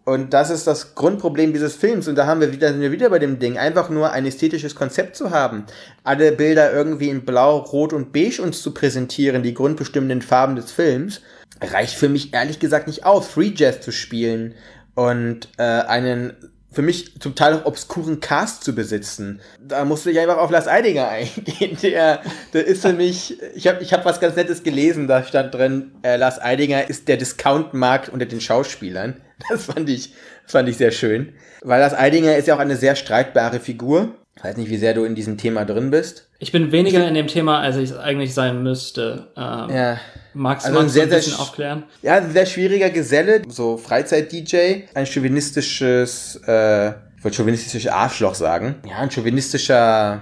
[0.07, 2.07] und das ist das Grundproblem dieses Films.
[2.07, 4.77] Und da haben wir wieder, sind wir wieder bei dem Ding, einfach nur ein ästhetisches
[4.77, 5.67] Konzept zu haben.
[6.05, 10.71] Alle Bilder irgendwie in Blau, Rot und Beige uns zu präsentieren, die grundbestimmenden Farben des
[10.71, 11.23] Films,
[11.61, 13.27] reicht für mich ehrlich gesagt nicht aus.
[13.27, 14.55] Free Jazz zu spielen
[14.95, 16.35] und äh, einen
[16.77, 19.41] für mich zum Teil auch obskuren Cast zu besitzen.
[19.67, 21.79] Da musste ich einfach auf Lars Eidinger eingehen.
[21.83, 22.21] Der,
[22.53, 25.93] der ist für mich, ich habe ich hab was ganz Nettes gelesen, da stand drin,
[26.03, 29.17] äh, Lars Eidinger ist der Discount-Markt unter den Schauspielern.
[29.51, 30.15] Das fand ich,
[30.47, 31.35] fand ich sehr schön.
[31.63, 34.15] Weil Lars Eidinger ist ja auch eine sehr streitbare Figur.
[34.35, 36.31] Ich weiß nicht, wie sehr du in diesem Thema drin bist.
[36.39, 39.29] Ich bin weniger in dem Thema, als ich eigentlich sein müsste.
[39.37, 39.99] Ähm, ja.
[40.37, 41.85] Magst du also ein, sehr, ein bisschen sehr, aufklären?
[42.03, 48.75] Ja, ein sehr schwieriger Geselle, so Freizeit-DJ, ein chauvinistisches, äh, ich wollte chauvinistisches Arschloch sagen.
[48.87, 50.21] Ja, ein chauvinistischer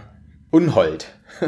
[0.53, 1.07] Unhold.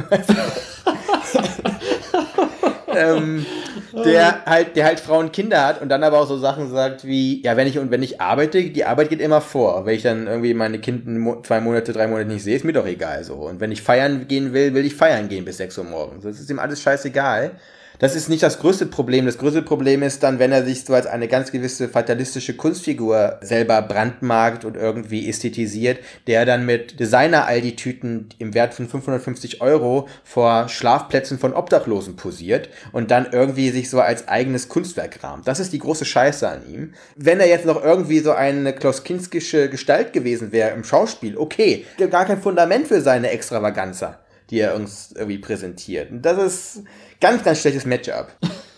[2.97, 3.47] ähm,
[3.93, 7.41] der halt, der halt Frauen Kinder hat und dann aber auch so Sachen sagt wie,
[7.43, 9.87] ja, wenn ich und wenn ich arbeite, die Arbeit geht immer vor.
[9.87, 12.87] Wenn ich dann irgendwie meine Kinder zwei Monate, drei Monate nicht sehe, ist mir doch
[12.87, 13.35] egal so.
[13.35, 16.25] Und wenn ich feiern gehen will, will ich feiern gehen bis sechs Uhr morgens.
[16.25, 17.53] Das ist ihm alles scheißegal.
[17.99, 19.25] Das ist nicht das größte Problem.
[19.25, 23.39] Das größte Problem ist dann, wenn er sich so als eine ganz gewisse fatalistische Kunstfigur
[23.41, 30.69] selber brandmarkt und irgendwie ästhetisiert, der dann mit Designer-Aldi-Tüten im Wert von 550 Euro vor
[30.69, 35.49] Schlafplätzen von Obdachlosen posiert und dann irgendwie sich so als eigenes Kunstwerk rahmt.
[35.49, 36.95] Das ist die große Scheiße an ihm.
[37.17, 41.87] Wenn er jetzt noch irgendwie so eine Klaus Kinskische Gestalt gewesen wäre im Schauspiel, okay,
[42.11, 44.19] gar kein Fundament für seine Extravaganza
[44.51, 46.11] die er uns irgendwie präsentiert.
[46.11, 46.85] Und das ist
[47.21, 48.29] ganz, ganz schlechtes Matchup.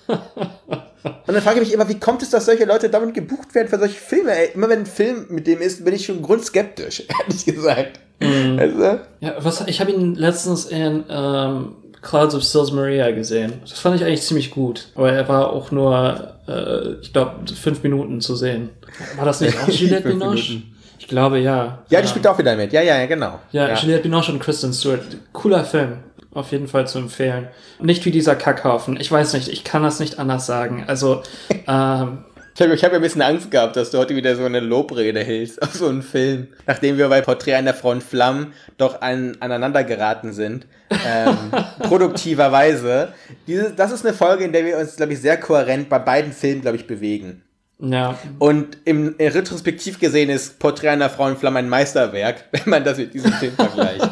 [0.09, 3.69] Und dann frage ich mich immer, wie kommt es, dass solche Leute damit gebucht werden
[3.69, 4.33] für solche Filme?
[4.35, 8.01] Ey, immer wenn ein Film mit dem ist, bin ich schon grundskeptisch, ehrlich gesagt.
[8.21, 8.59] Mhm.
[8.59, 9.01] Also?
[9.21, 13.55] Ja, was, ich habe ihn letztens in ähm, Clouds of Sils Maria gesehen.
[13.61, 14.89] Das fand ich eigentlich ziemlich gut.
[14.95, 18.71] Aber er war auch nur, äh, ich glaube, fünf Minuten zu sehen.
[19.17, 20.63] War das nicht auch Juliette Binoche?
[20.99, 21.85] Ich glaube, ja.
[21.89, 22.73] Ja, die spielt auch wieder mit.
[22.73, 23.39] Ja, ja, ja, genau.
[23.53, 23.75] Ja, ja.
[23.77, 25.01] Juliette Binoche und Kristen Stewart.
[25.33, 25.99] Cooler Film.
[26.33, 27.49] Auf jeden Fall zu empfehlen.
[27.81, 28.99] Nicht wie dieser Kackhaufen.
[29.01, 30.85] Ich weiß nicht, ich kann das nicht anders sagen.
[30.87, 31.23] Also,
[31.67, 34.45] ähm, ich habe ich hab ja ein bisschen Angst gehabt, dass du heute wieder so
[34.45, 38.53] eine Lobrede hältst auf so einen Film, nachdem wir bei Porträt einer Frau in Flammen
[38.79, 40.67] doch an, aneinander geraten sind.
[40.91, 41.37] Ähm,
[41.81, 43.13] produktiverweise.
[43.47, 46.33] Diese, das ist eine Folge, in der wir uns, glaube ich, sehr kohärent bei beiden
[46.33, 47.43] Filmen, glaube ich, bewegen.
[47.81, 48.19] Ja.
[48.39, 52.85] Und im, im Retrospektiv gesehen ist Porträt einer Frau in Flammen ein Meisterwerk, wenn man
[52.85, 54.09] das mit diesem Film vergleicht.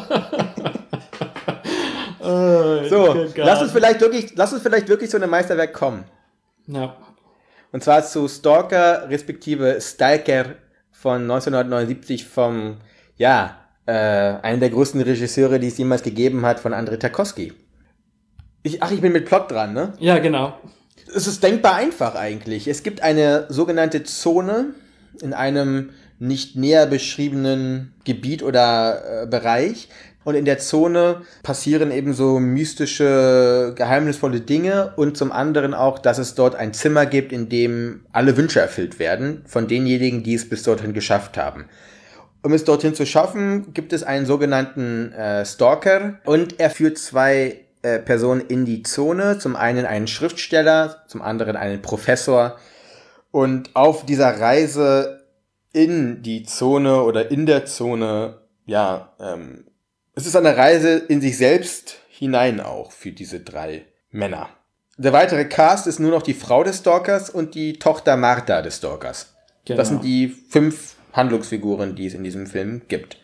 [3.05, 6.05] So, lass uns vielleicht wirklich, lass uns vielleicht wirklich zu einem Meisterwerk kommen.
[6.67, 6.95] Ja.
[7.71, 10.55] Und zwar zu Stalker respektive Stalker
[10.91, 12.77] von 1979 vom,
[13.17, 17.53] ja, äh, einen der größten Regisseure, die es jemals gegeben hat, von Andrei Tarkovsky.
[18.63, 19.93] Ich, ach, ich bin mit Plot dran, ne?
[19.99, 20.59] Ja, genau
[21.15, 22.67] es ist denkbar einfach eigentlich.
[22.67, 24.73] Es gibt eine sogenannte Zone
[25.21, 29.89] in einem nicht näher beschriebenen Gebiet oder äh, Bereich.
[30.27, 36.17] Und in der Zone passieren eben so mystische, geheimnisvolle Dinge und zum anderen auch, dass
[36.17, 40.49] es dort ein Zimmer gibt, in dem alle Wünsche erfüllt werden von denjenigen, die es
[40.49, 41.69] bis dorthin geschafft haben.
[42.43, 47.61] Um es dorthin zu schaffen, gibt es einen sogenannten äh, Stalker und er führt zwei
[47.81, 49.39] äh, Person in die Zone.
[49.39, 52.57] Zum einen einen Schriftsteller, zum anderen einen Professor.
[53.31, 55.21] Und auf dieser Reise
[55.71, 59.63] in die Zone oder in der Zone, ja, ähm,
[60.17, 64.49] es ist eine Reise in sich selbst hinein auch für diese drei Männer.
[64.97, 68.77] Der weitere Cast ist nur noch die Frau des Stalkers und die Tochter Martha des
[68.77, 69.35] Stalkers.
[69.65, 69.77] Genau.
[69.77, 73.17] Das sind die fünf Handlungsfiguren, die es in diesem Film gibt.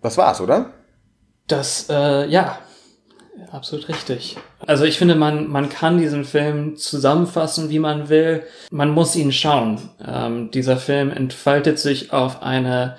[0.00, 0.72] Das war's, oder?
[1.48, 2.58] Das, äh, ja,
[3.52, 4.38] absolut richtig.
[4.66, 8.42] Also ich finde, man, man kann diesen Film zusammenfassen, wie man will.
[8.70, 9.90] Man muss ihn schauen.
[10.02, 12.96] Ähm, dieser Film entfaltet sich auf eine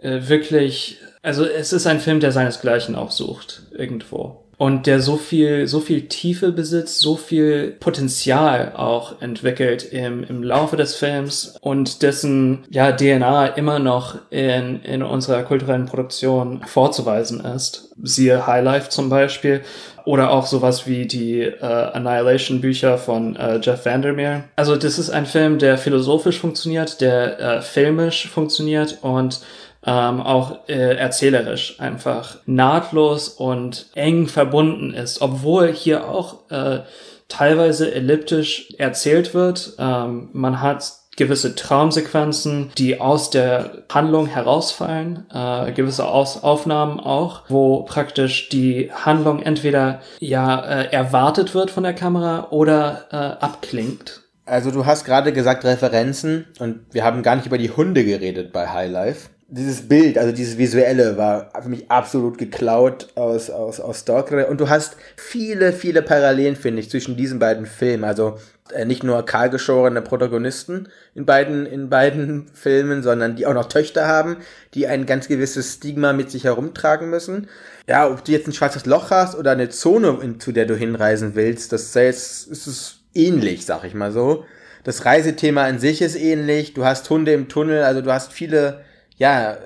[0.00, 5.16] äh, wirklich, also es ist ein Film, der seinesgleichen auch sucht, irgendwo und der so
[5.16, 11.56] viel, so viel Tiefe besitzt, so viel Potenzial auch entwickelt im, im Laufe des Films
[11.60, 17.92] und dessen ja DNA immer noch in, in unserer kulturellen Produktion vorzuweisen ist.
[18.04, 19.62] Siehe High Life zum Beispiel
[20.04, 24.44] oder auch sowas wie die äh, Annihilation Bücher von äh, Jeff Vandermeer.
[24.54, 29.40] Also das ist ein Film, der philosophisch funktioniert, der äh, filmisch funktioniert und
[29.84, 36.80] ähm, auch äh, erzählerisch einfach nahtlos und eng verbunden ist, obwohl hier auch äh,
[37.28, 39.74] teilweise elliptisch erzählt wird.
[39.78, 47.42] Ähm, man hat gewisse Traumsequenzen, die aus der Handlung herausfallen, äh, gewisse aus Aufnahmen auch,
[47.48, 54.22] wo praktisch die Handlung entweder ja äh, erwartet wird von der Kamera oder äh, abklingt.
[54.44, 58.52] Also du hast gerade gesagt Referenzen und wir haben gar nicht über die Hunde geredet
[58.52, 63.80] bei High Life dieses Bild, also dieses Visuelle war für mich absolut geklaut aus, aus,
[63.80, 64.48] aus Stalker.
[64.48, 68.04] Und du hast viele, viele Parallelen, finde ich, zwischen diesen beiden Filmen.
[68.04, 68.38] Also
[68.72, 74.06] äh, nicht nur kahlgeschorene Protagonisten in beiden, in beiden Filmen, sondern die auch noch Töchter
[74.06, 74.38] haben,
[74.72, 77.48] die ein ganz gewisses Stigma mit sich herumtragen müssen.
[77.86, 80.74] Ja, ob du jetzt ein schwarzes Loch hast oder eine Zone, in, zu der du
[80.74, 84.46] hinreisen willst, das ist, ist es ähnlich, sag ich mal so.
[84.82, 86.72] Das Reisethema an sich ist ähnlich.
[86.72, 88.80] Du hast Hunde im Tunnel, also du hast viele
[89.22, 89.56] ja, äh,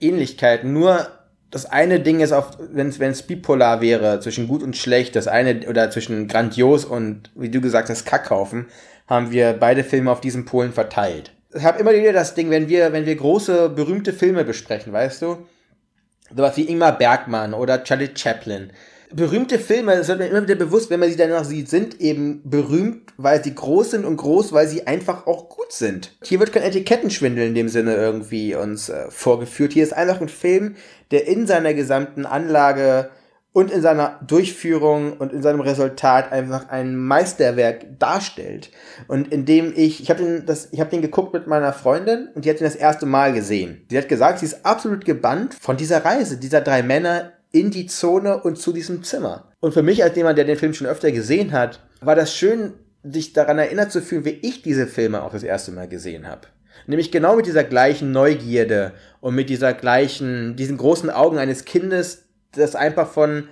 [0.00, 0.72] Ähnlichkeiten.
[0.72, 1.06] Nur
[1.52, 5.88] das eine Ding ist wenn es bipolar wäre, zwischen gut und schlecht, das eine, oder
[5.90, 8.66] zwischen grandios und, wie du gesagt hast, Kackhaufen,
[9.06, 11.32] haben wir beide Filme auf diesen Polen verteilt.
[11.54, 15.22] Ich habe immer wieder das Ding, wenn wir, wenn wir große, berühmte Filme besprechen, weißt
[15.22, 15.46] du?
[16.34, 18.72] Sowas wie Ingmar Bergmann oder Charlie Chaplin
[19.14, 22.42] berühmte Filme, das wird mir immer wieder bewusst, wenn man sie danach sieht, sind eben
[22.44, 26.16] berühmt, weil sie groß sind und groß, weil sie einfach auch gut sind.
[26.22, 29.72] Hier wird kein Etikettenschwindel in dem Sinne irgendwie uns äh, vorgeführt.
[29.72, 30.76] Hier ist einfach ein Film,
[31.10, 33.10] der in seiner gesamten Anlage
[33.52, 38.70] und in seiner Durchführung und in seinem Resultat einfach ein Meisterwerk darstellt.
[39.08, 42.50] Und indem ich, ich habe den, ich habe den geguckt mit meiner Freundin und die
[42.50, 43.84] hat ihn das erste Mal gesehen.
[43.90, 47.86] Sie hat gesagt, sie ist absolut gebannt von dieser Reise dieser drei Männer in die
[47.86, 49.52] Zone und zu diesem Zimmer.
[49.60, 52.72] Und für mich als jemand, der den Film schon öfter gesehen hat, war das schön,
[53.04, 56.48] sich daran erinnert zu fühlen, wie ich diese Filme auch das erste Mal gesehen habe.
[56.86, 62.24] Nämlich genau mit dieser gleichen Neugierde und mit dieser gleichen, diesen großen Augen eines Kindes,
[62.52, 63.48] das einfach von,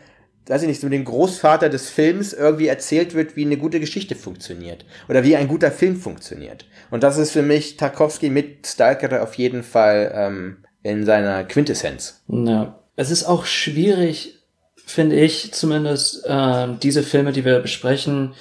[0.46, 4.14] weiß ich nicht, so dem Großvater des Films irgendwie erzählt wird, wie eine gute Geschichte
[4.14, 4.84] funktioniert.
[5.08, 6.66] Oder wie ein guter Film funktioniert.
[6.90, 12.22] Und das ist für mich Tarkovsky mit Stalker auf jeden Fall ähm, in seiner Quintessenz.
[12.28, 12.80] Ja.
[13.00, 14.34] Es ist auch schwierig,
[14.76, 18.34] finde ich zumindest, äh, diese Filme, die wir besprechen,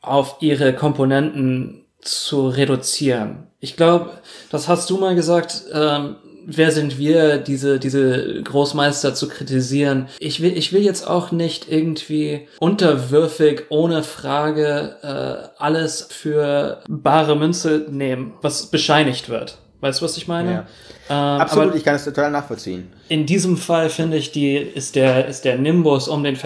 [0.00, 3.48] auf ihre Komponenten zu reduzieren.
[3.60, 4.12] Ich glaube,
[4.50, 10.08] das hast du mal gesagt, ähm, wer sind wir, diese, diese Großmeister zu kritisieren.
[10.20, 17.36] Ich will, ich will jetzt auch nicht irgendwie unterwürfig, ohne Frage, äh, alles für bare
[17.36, 19.58] Münze nehmen, was bescheinigt wird.
[19.80, 20.50] Weißt du, was ich meine?
[20.50, 20.66] Ja.
[21.08, 22.90] Ähm, Absolut, ich kann es total nachvollziehen.
[23.08, 26.36] In diesem Fall finde ich, die ist der, ist der Nimbus um den,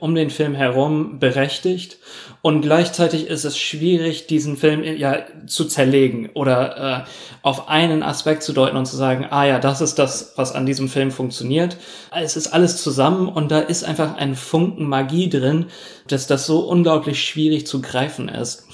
[0.00, 1.98] um den Film herum berechtigt.
[2.42, 7.08] Und gleichzeitig ist es schwierig, diesen Film ja zu zerlegen oder äh,
[7.42, 10.66] auf einen Aspekt zu deuten und zu sagen, ah ja, das ist das, was an
[10.66, 11.76] diesem Film funktioniert.
[12.10, 15.66] Es ist alles zusammen und da ist einfach ein Funken Magie drin,
[16.08, 18.64] dass das so unglaublich schwierig zu greifen ist.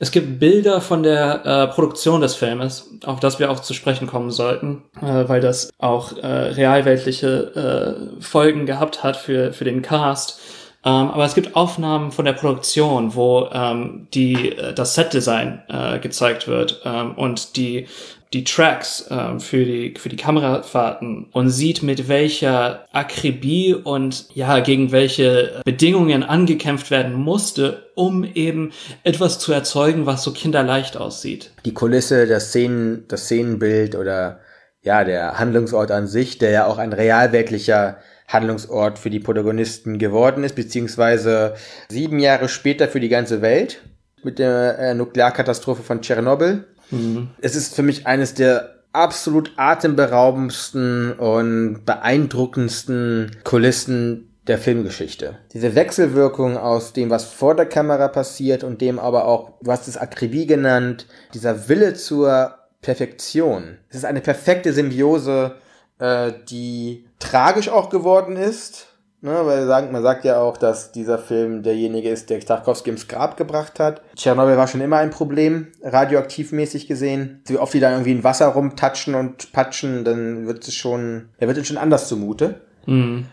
[0.00, 4.06] Es gibt Bilder von der äh, Produktion des Filmes, auf das wir auch zu sprechen
[4.06, 9.82] kommen sollten, äh, weil das auch äh, realweltliche äh, Folgen gehabt hat für, für den
[9.82, 10.40] Cast.
[10.84, 15.98] Ähm, aber es gibt Aufnahmen von der Produktion, wo ähm, die, äh, das Setdesign äh,
[15.98, 17.88] gezeigt wird ähm, und die
[18.32, 24.60] die Tracks ähm, für die für die Kamerafahrten und sieht mit welcher Akribie und ja
[24.60, 31.52] gegen welche Bedingungen angekämpft werden musste, um eben etwas zu erzeugen, was so kinderleicht aussieht.
[31.64, 34.40] Die Kulisse, das Szenen, das Szenenbild oder
[34.82, 40.44] ja der Handlungsort an sich, der ja auch ein realweltlicher Handlungsort für die Protagonisten geworden
[40.44, 41.54] ist, beziehungsweise
[41.88, 43.80] sieben Jahre später für die ganze Welt
[44.22, 46.64] mit der äh, Nuklearkatastrophe von Tschernobyl.
[46.90, 47.28] Mhm.
[47.40, 55.36] Es ist für mich eines der absolut atemberaubendsten und beeindruckendsten Kulissen der Filmgeschichte.
[55.52, 59.88] Diese Wechselwirkung aus dem, was vor der Kamera passiert und dem aber auch, du hast
[59.88, 63.78] es Akribie genannt, dieser Wille zur Perfektion.
[63.90, 65.56] Es ist eine perfekte Symbiose,
[65.98, 68.86] äh, die tragisch auch geworden ist,
[69.20, 73.08] Ne, weil sagen, man sagt ja auch, dass dieser Film derjenige ist, der Tarkovsky ins
[73.08, 74.00] Grab gebracht hat.
[74.14, 77.42] Tschernobyl war schon immer ein Problem, radioaktivmäßig gesehen.
[77.46, 81.48] Wie oft die da irgendwie in Wasser rumtatschen und patschen, dann wird es schon, er
[81.48, 82.60] wird es schon anders zumute.
[82.86, 83.26] Mhm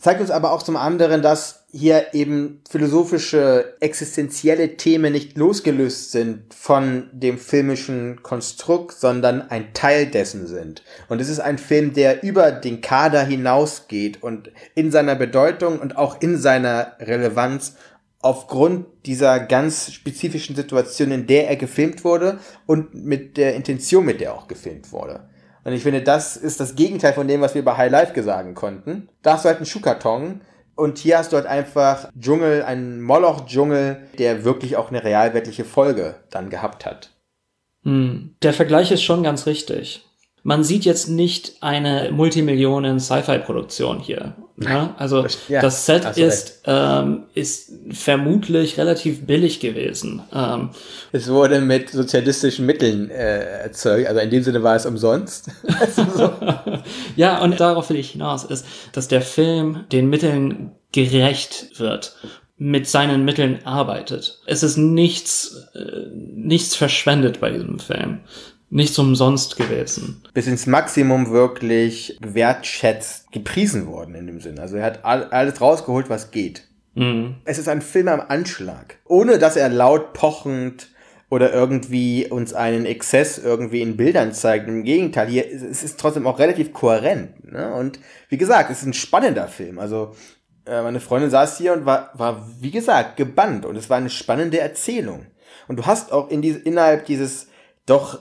[0.00, 6.52] zeigt uns aber auch zum anderen, dass hier eben philosophische, existenzielle Themen nicht losgelöst sind
[6.52, 10.82] von dem filmischen Konstrukt, sondern ein Teil dessen sind.
[11.08, 15.96] Und es ist ein Film, der über den Kader hinausgeht und in seiner Bedeutung und
[15.96, 17.74] auch in seiner Relevanz
[18.22, 24.20] aufgrund dieser ganz spezifischen Situation, in der er gefilmt wurde und mit der Intention, mit
[24.20, 25.28] der er auch gefilmt wurde.
[25.64, 28.54] Und ich finde, das ist das Gegenteil von dem, was wir bei High Life sagen
[28.54, 29.08] konnten.
[29.22, 30.40] Da hast du halt einen Schuhkarton
[30.74, 36.16] und hier hast du halt einfach Dschungel, einen Moloch-Dschungel, der wirklich auch eine realweltliche Folge
[36.30, 37.10] dann gehabt hat.
[37.82, 38.36] Hm.
[38.42, 40.09] Der Vergleich ist schon ganz richtig
[40.42, 44.34] man sieht jetzt nicht eine Multimillionen Sci-Fi-Produktion hier.
[44.56, 44.94] Ne?
[44.98, 50.22] Also ja, das Set ist, ähm, ist vermutlich relativ billig gewesen.
[50.34, 50.70] Ähm,
[51.12, 55.50] es wurde mit sozialistischen Mitteln äh, erzeugt, also in dem Sinne war es umsonst.
[57.16, 62.16] ja, und darauf will ich hinaus, ist, dass der Film den Mitteln gerecht wird
[62.56, 64.40] mit seinen Mitteln arbeitet.
[64.44, 68.20] Es ist nichts, äh, nichts verschwendet bei diesem Film
[68.70, 70.22] nichts umsonst gewesen.
[70.32, 74.58] Bis ins Maximum wirklich wertschätzt, gepriesen worden in dem Sinn.
[74.58, 76.68] Also er hat alles rausgeholt, was geht.
[76.94, 77.36] Mhm.
[77.44, 78.98] Es ist ein Film am Anschlag.
[79.06, 80.88] Ohne dass er laut pochend
[81.28, 84.68] oder irgendwie uns einen Exzess irgendwie in Bildern zeigt.
[84.68, 87.52] Im Gegenteil, hier ist es ist trotzdem auch relativ kohärent.
[87.52, 87.72] Ne?
[87.74, 89.78] Und wie gesagt, es ist ein spannender Film.
[89.78, 90.14] Also
[90.66, 93.64] äh, meine Freundin saß hier und war, war, wie gesagt, gebannt.
[93.64, 95.26] Und es war eine spannende Erzählung.
[95.68, 97.46] Und du hast auch in diese, innerhalb dieses
[97.86, 98.20] doch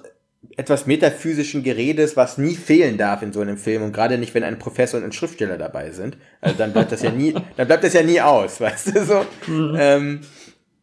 [0.56, 4.43] etwas metaphysischen Geredes, was nie fehlen darf in so einem Film und gerade nicht, wenn
[4.43, 6.17] ein Professor und ein Schriftsteller dabei sind.
[6.41, 9.25] Also dann bleibt das ja nie, dann bleibt das ja nie aus, weißt du so.
[9.47, 9.75] Mhm.
[9.78, 10.21] Ähm,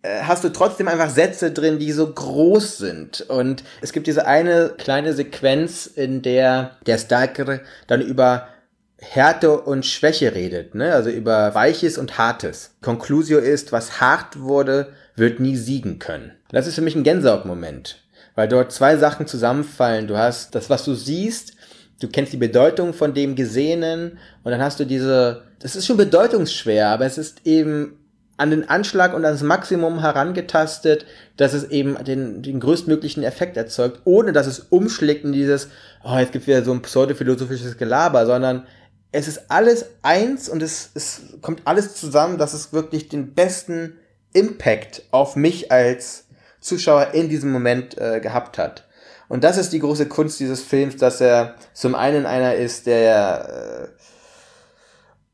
[0.03, 3.23] äh, hast du trotzdem einfach Sätze drin, die so groß sind.
[3.23, 8.49] Und es gibt diese eine kleine Sequenz, in der der Stalker dann über
[8.99, 10.95] Härte und Schwäche redet, ne?
[10.95, 12.77] also über Weiches und Hartes.
[12.81, 16.33] Conclusio ist, was hart wurde, wird nie siegen können.
[16.51, 18.03] Das ist für mich ein Gänsehautmoment,
[18.37, 20.07] weil dort zwei Sachen zusammenfallen.
[20.07, 21.55] Du hast das, was du siehst,
[22.01, 25.97] du kennst die Bedeutung von dem Gesehenen und dann hast du diese, das ist schon
[25.97, 27.99] bedeutungsschwer, aber es ist eben
[28.37, 31.07] an den Anschlag und ans Maximum herangetastet,
[31.39, 35.69] dass es eben den, den größtmöglichen Effekt erzeugt, ohne dass es umschlägt in dieses,
[36.05, 38.67] oh, jetzt gibt wieder so ein pseudophilosophisches Gelaber, sondern
[39.11, 43.95] es ist alles eins und es, es kommt alles zusammen, dass es wirklich den besten
[44.35, 46.26] Impact auf mich als
[46.67, 48.87] Zuschauer in diesem Moment äh, gehabt hat.
[49.29, 53.91] Und das ist die große Kunst dieses Films, dass er zum einen einer ist, der
[53.99, 54.03] äh,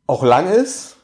[0.07, 0.97] auch lang ist,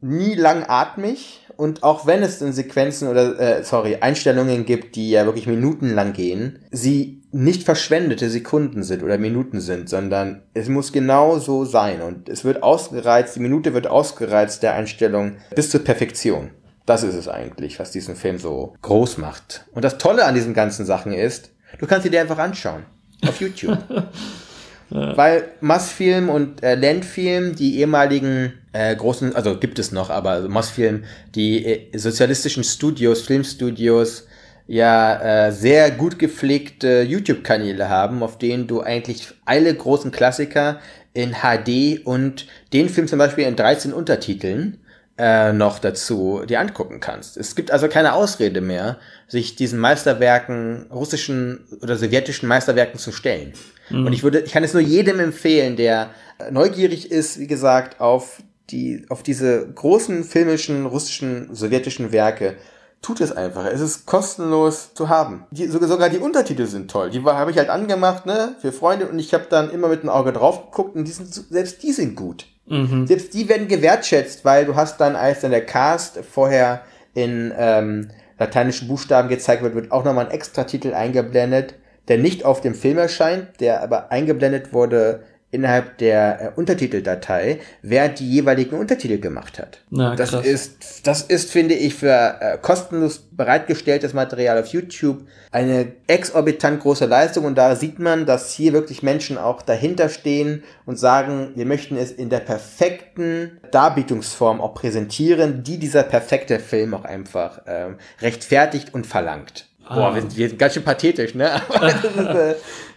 [0.00, 5.24] nie langatmig und auch wenn es in Sequenzen oder äh, sorry Einstellungen gibt, die ja
[5.24, 11.38] wirklich minutenlang gehen, sie nicht verschwendete Sekunden sind oder Minuten sind, sondern es muss genau
[11.38, 16.50] so sein und es wird ausgereizt, die Minute wird ausgereizt der Einstellung bis zur Perfektion.
[16.86, 19.64] Das ist es eigentlich, was diesen Film so groß macht.
[19.72, 22.84] Und das Tolle an diesen ganzen Sachen ist, du kannst sie dir einfach anschauen
[23.26, 23.78] auf YouTube.
[24.90, 30.48] Weil Massfilm und äh, Landfilm, die ehemaligen äh, großen, also gibt es noch, aber also
[30.48, 34.26] Massfilm, die äh, sozialistischen Studios, Filmstudios,
[34.66, 40.80] ja äh, sehr gut gepflegte YouTube-Kanäle haben, auf denen du eigentlich alle großen Klassiker
[41.12, 44.78] in HD und den Film zum Beispiel in 13 Untertiteln
[45.16, 47.36] äh, noch dazu dir angucken kannst.
[47.36, 48.98] Es gibt also keine Ausrede mehr,
[49.28, 53.52] sich diesen Meisterwerken, russischen oder sowjetischen Meisterwerken zu stellen.
[53.90, 54.06] Mhm.
[54.06, 56.10] Und ich würde, ich kann es nur jedem empfehlen, der
[56.50, 62.56] neugierig ist, wie gesagt, auf die, auf diese großen filmischen, russischen, sowjetischen Werke,
[63.02, 63.66] tut es einfach.
[63.66, 65.46] Es ist kostenlos zu haben.
[65.50, 67.10] Die, sogar die Untertitel sind toll.
[67.10, 70.08] Die habe ich halt angemacht, ne, für Freunde und ich habe dann immer mit dem
[70.08, 72.46] Auge drauf geguckt und die sind, selbst die sind gut.
[72.66, 73.06] Mhm.
[73.06, 76.82] Selbst die werden gewertschätzt, weil du hast dann, als dann der Cast vorher
[77.14, 81.74] in ähm, lateinischen Buchstaben gezeigt wird, wird auch nochmal ein Extra-Titel eingeblendet,
[82.08, 85.22] der nicht auf dem Film erscheint, der aber eingeblendet wurde
[85.54, 89.78] innerhalb der äh, Untertiteldatei, wer die jeweiligen Untertitel gemacht hat.
[89.90, 95.92] Na, das ist, das ist, finde ich, für äh, kostenlos bereitgestelltes Material auf YouTube eine
[96.08, 100.98] exorbitant große Leistung und da sieht man, dass hier wirklich Menschen auch dahinter stehen und
[100.98, 107.04] sagen, wir möchten es in der perfekten Darbietungsform auch präsentieren, die dieser perfekte Film auch
[107.04, 109.66] einfach ähm, rechtfertigt und verlangt.
[109.86, 109.94] Ah.
[109.94, 111.60] Boah, wir sind, wir sind ganz schön pathetisch, ne?
[111.82, 112.54] ist, äh,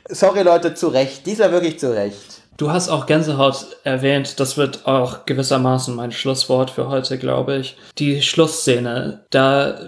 [0.10, 1.26] sorry Leute, zu Recht.
[1.26, 2.37] Dieser wirklich zu Recht.
[2.58, 7.78] Du hast auch Gänsehaut erwähnt, das wird auch gewissermaßen mein Schlusswort für heute, glaube ich.
[8.00, 9.80] Die Schlussszene, da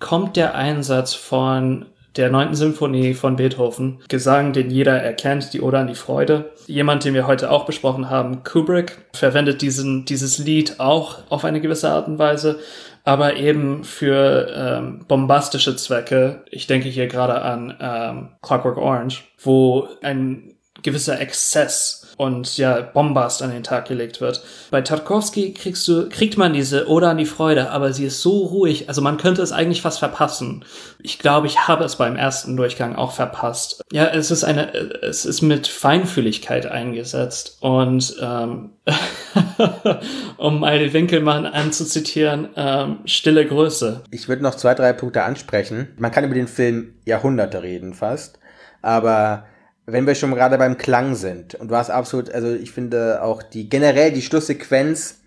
[0.00, 1.84] kommt der Einsatz von
[2.16, 6.52] der neunten Symphonie von Beethoven, Gesang, den jeder erkennt, die Oder an die Freude.
[6.66, 11.60] Jemand, den wir heute auch besprochen haben, Kubrick, verwendet diesen, dieses Lied auch auf eine
[11.60, 12.58] gewisse Art und Weise,
[13.02, 16.44] aber eben für ähm, bombastische Zwecke.
[16.50, 23.42] Ich denke hier gerade an ähm, Clockwork Orange, wo ein gewisser Exzess und ja, Bombast
[23.42, 24.42] an den Tag gelegt wird.
[24.70, 28.44] Bei Tarkovsky kriegst du, kriegt man diese Oder an die Freude, aber sie ist so
[28.46, 30.64] ruhig, also man könnte es eigentlich fast verpassen.
[31.02, 33.82] Ich glaube, ich habe es beim ersten Durchgang auch verpasst.
[33.92, 38.70] Ja, es ist eine, es ist mit Feinfühligkeit eingesetzt und ähm,
[40.36, 44.02] um Eide Winkelmann anzuzitieren, ähm, stille Größe.
[44.10, 45.88] Ich würde noch zwei, drei Punkte ansprechen.
[45.96, 48.38] Man kann über den Film Jahrhunderte reden fast,
[48.82, 49.46] aber
[49.86, 53.42] wenn wir schon gerade beim Klang sind, und du hast absolut, also ich finde auch
[53.42, 55.20] die generell die Schlusssequenz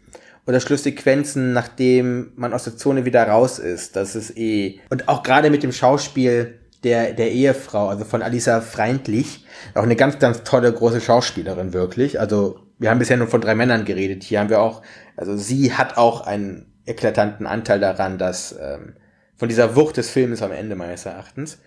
[0.48, 4.80] oder Schlusssequenzen, nachdem man aus der Zone wieder raus ist, das ist eh.
[4.90, 9.96] Und auch gerade mit dem Schauspiel der, der Ehefrau, also von Alisa Freundlich, auch eine
[9.96, 12.20] ganz, ganz tolle große Schauspielerin, wirklich.
[12.20, 14.24] Also, wir haben bisher nur von drei Männern geredet.
[14.24, 14.84] Hier haben wir auch,
[15.16, 18.94] also sie hat auch einen eklatanten Anteil daran, dass ähm,
[19.36, 21.60] von dieser Wucht des Filmes am Ende meines Erachtens.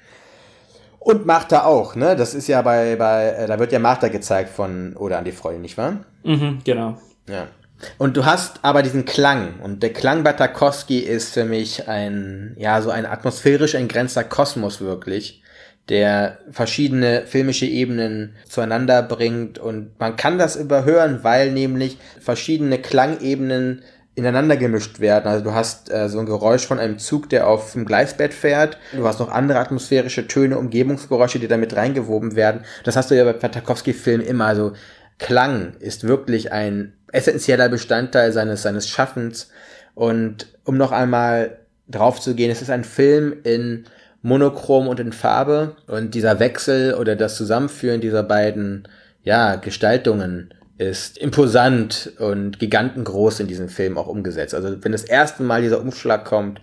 [1.00, 2.14] Und Martha auch, ne?
[2.14, 5.32] Das ist ja bei, bei äh, da wird ja Martha gezeigt von Oder an die
[5.32, 6.04] Freude, nicht wahr?
[6.24, 6.98] Mhm, genau.
[7.26, 7.48] Ja.
[7.96, 9.60] Und du hast aber diesen Klang.
[9.62, 14.82] Und der Klang bei Tarkovsky ist für mich ein, ja, so ein atmosphärisch entgrenzter Kosmos
[14.82, 15.42] wirklich,
[15.88, 19.58] der verschiedene filmische Ebenen zueinander bringt.
[19.58, 23.82] Und man kann das überhören, weil nämlich verschiedene Klangebenen
[24.14, 25.28] ineinander gemischt werden.
[25.28, 28.78] Also du hast äh, so ein Geräusch von einem Zug, der auf dem Gleisbett fährt.
[28.92, 32.64] Du hast noch andere atmosphärische Töne, Umgebungsgeräusche, die damit reingewoben werden.
[32.84, 34.46] Das hast du ja bei Tarkovsky-Filmen immer.
[34.46, 34.72] Also
[35.18, 39.50] Klang ist wirklich ein essentieller Bestandteil seines, seines Schaffens.
[39.94, 41.58] Und um noch einmal
[41.88, 43.84] drauf zu gehen, es ist ein Film in
[44.22, 45.76] Monochrom und in Farbe.
[45.86, 48.88] Und dieser Wechsel oder das Zusammenführen dieser beiden
[49.22, 54.54] ja, Gestaltungen ist imposant und gigantengroß in diesem Film auch umgesetzt.
[54.54, 56.62] Also wenn das erste Mal dieser Umschlag kommt,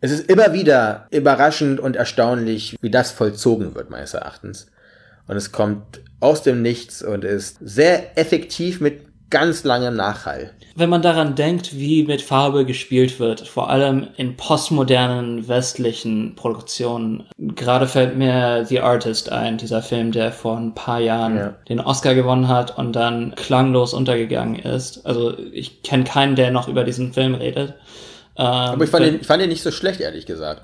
[0.00, 4.68] es ist immer wieder überraschend und erstaunlich, wie das vollzogen wird, meines Erachtens.
[5.26, 10.50] Und es kommt aus dem Nichts und ist sehr effektiv mit ganz langem Nachhall.
[10.76, 17.24] Wenn man daran denkt, wie mit Farbe gespielt wird, vor allem in postmodernen westlichen Produktionen,
[17.38, 21.54] gerade fällt mir The Artist ein, dieser Film, der vor ein paar Jahren Ja.
[21.68, 25.04] den Oscar gewonnen hat und dann klanglos untergegangen ist.
[25.06, 27.74] Also ich kenne keinen, der noch über diesen Film redet.
[28.36, 30.62] Ähm, Aber ich fand, ihn, ich fand ihn nicht so schlecht, ehrlich gesagt.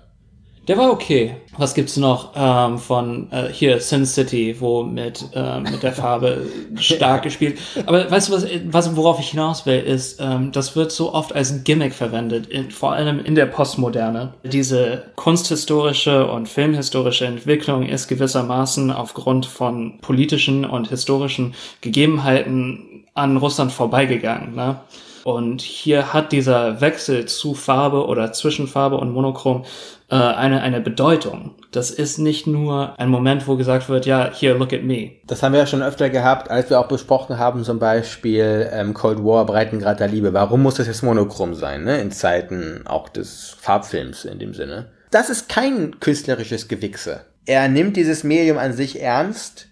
[0.70, 1.34] Der war okay.
[1.58, 6.46] Was gibt's noch ähm, von äh, hier Sin City, wo mit ähm, mit der Farbe
[6.76, 7.58] stark gespielt.
[7.86, 11.34] Aber weißt du was, was worauf ich hinaus will, ist, ähm, das wird so oft
[11.34, 14.34] als Gimmick verwendet, in, vor allem in der Postmoderne.
[14.44, 23.72] Diese kunsthistorische und filmhistorische Entwicklung ist gewissermaßen aufgrund von politischen und historischen Gegebenheiten an Russland
[23.72, 24.54] vorbeigegangen.
[24.54, 24.78] Ne?
[25.24, 29.64] Und hier hat dieser Wechsel zu Farbe oder zwischen Farbe und Monochrom
[30.10, 31.54] äh, eine, eine Bedeutung.
[31.72, 35.12] Das ist nicht nur ein Moment, wo gesagt wird, ja, here, look at me.
[35.26, 38.94] Das haben wir ja schon öfter gehabt, als wir auch besprochen haben, zum Beispiel ähm,
[38.94, 40.32] Cold War, Breitengrad der Liebe.
[40.32, 42.00] Warum muss das jetzt monochrom sein, ne?
[42.00, 44.90] In Zeiten auch des Farbfilms in dem Sinne.
[45.10, 47.22] Das ist kein künstlerisches Gewichse.
[47.46, 49.68] Er nimmt dieses Medium an sich ernst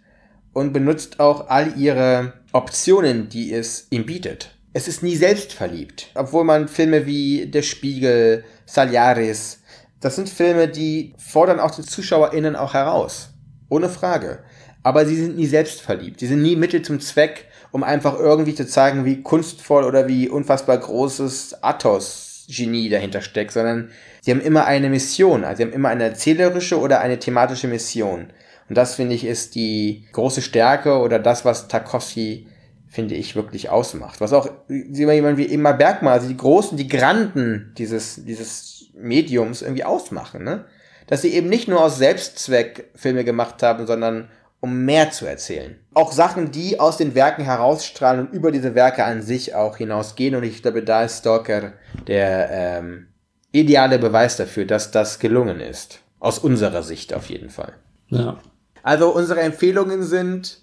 [0.53, 4.51] und benutzt auch all ihre Optionen, die es ihm bietet.
[4.73, 6.11] Es ist nie selbstverliebt.
[6.15, 9.63] Obwohl man Filme wie Der Spiegel, Saliaris,
[10.01, 13.31] das sind Filme, die fordern auch die ZuschauerInnen auch heraus.
[13.69, 14.41] Ohne Frage.
[14.83, 16.21] Aber sie sind nie selbstverliebt.
[16.21, 20.29] Sie sind nie Mittel zum Zweck, um einfach irgendwie zu zeigen, wie kunstvoll oder wie
[20.29, 23.91] unfassbar großes Athos-Genie dahinter steckt, sondern
[24.21, 25.45] sie haben immer eine Mission.
[25.45, 28.29] Also sie haben immer eine erzählerische oder eine thematische Mission.
[28.69, 32.47] Und das, finde ich, ist die große Stärke oder das, was Tarkovsky,
[32.89, 34.21] finde ich, wirklich ausmacht.
[34.21, 39.63] Was auch, wie jemand wie Ingmar Bergmann, also die Großen, die Granden dieses, dieses Mediums
[39.63, 40.65] irgendwie ausmachen, ne?
[41.07, 44.29] Dass sie eben nicht nur aus Selbstzweck Filme gemacht haben, sondern
[44.61, 45.79] um mehr zu erzählen.
[45.95, 50.35] Auch Sachen, die aus den Werken herausstrahlen und über diese Werke an sich auch hinausgehen.
[50.35, 51.73] Und ich glaube, da ist Stalker
[52.07, 53.07] der ähm,
[53.53, 56.01] ideale Beweis dafür, dass das gelungen ist.
[56.19, 57.75] Aus unserer Sicht auf jeden Fall.
[58.09, 58.39] Ja.
[58.83, 60.61] Also unsere Empfehlungen sind,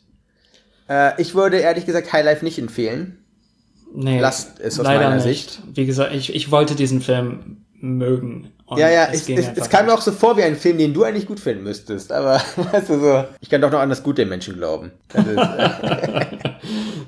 [0.90, 3.18] äh, ich würde ehrlich gesagt High Life nicht empfehlen.
[3.94, 5.52] Nee, Lasst es aus leider meiner nicht.
[5.52, 5.62] Sicht.
[5.74, 8.52] Wie gesagt, ich, ich wollte diesen Film mögen.
[8.66, 10.94] Und Ja, ja, es es, es, kam mir auch so vor wie ein Film, den
[10.94, 12.12] du eigentlich gut finden müsstest.
[12.12, 14.92] Aber weißt du so, ich kann doch noch an das Gute im Menschen glauben.
[15.14, 16.26] Ist, äh,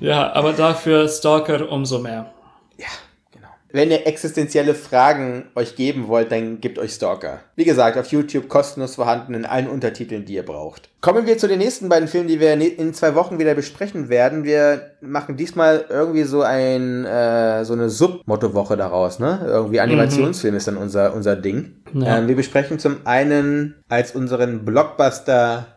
[0.00, 2.32] Ja, aber dafür Stalker umso mehr.
[2.76, 2.88] genau.
[3.78, 7.42] Wenn ihr existenzielle Fragen euch geben wollt, dann gebt euch Stalker.
[7.54, 10.88] Wie gesagt, auf YouTube kostenlos vorhanden in allen Untertiteln, die ihr braucht.
[11.00, 14.42] Kommen wir zu den nächsten beiden Filmen, die wir in zwei Wochen wieder besprechen werden.
[14.42, 19.42] Wir machen diesmal irgendwie so ein äh, so eine Sub-Motto-Woche daraus, ne?
[19.46, 21.76] Irgendwie Animationsfilm ist dann unser unser Ding.
[21.94, 22.18] Ja.
[22.18, 25.68] Ähm, wir besprechen zum einen als unseren Blockbuster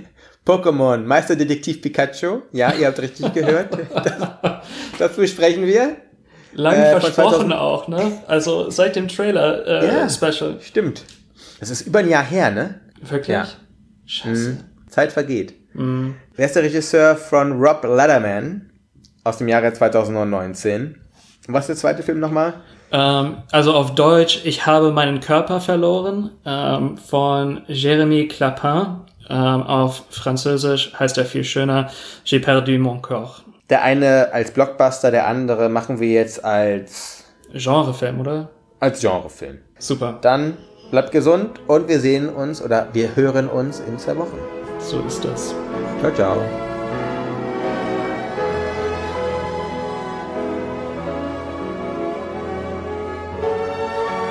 [0.46, 2.40] Pokémon Meisterdetektiv Pikachu.
[2.52, 3.76] Ja, ihr habt richtig gehört.
[3.92, 4.16] Das,
[4.98, 5.96] das besprechen wir.
[6.52, 8.12] Lang Äh, versprochen 2000 auch, ne?
[8.26, 10.08] Also seit dem Trailer äh, Ja.
[10.08, 10.56] Special.
[10.60, 11.04] Stimmt.
[11.60, 12.80] Das ist über ein Jahr her, ne?
[13.02, 13.28] Wirklich?
[13.34, 13.46] Ja.
[14.06, 14.58] Scheiße.
[14.88, 15.54] Zeit vergeht.
[15.74, 16.16] Mhm.
[16.34, 18.70] Wer ist der Regisseur von Rob Letterman
[19.24, 20.96] aus dem Jahre 2019?
[21.46, 22.54] Und was ist der zweite Film nochmal?
[22.92, 28.96] Ähm, also auf Deutsch, ich habe meinen Körper verloren, ähm, von Jérémy Clapin.
[29.28, 31.88] Ähm, auf Französisch heißt er viel schöner,
[32.24, 33.44] J'ai perdu mon corps.
[33.70, 38.48] Der eine als Blockbuster, der andere machen wir jetzt als, Genrefilm, oder?
[38.80, 39.58] als Genrefilm.
[39.78, 40.56] Super, Dann
[40.90, 44.38] bleibt gesund und wir sehen uns oder wir hören uns in zwei Wochen.
[44.80, 45.54] so ist das.
[46.00, 46.36] Ciao, ciao.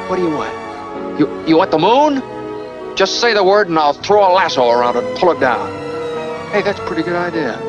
[0.09, 1.19] What do you want?
[1.19, 2.21] You, you want the moon?
[2.95, 5.69] Just say the word and I'll throw a lasso around it and pull it down.
[6.51, 7.68] Hey, that's a pretty good idea.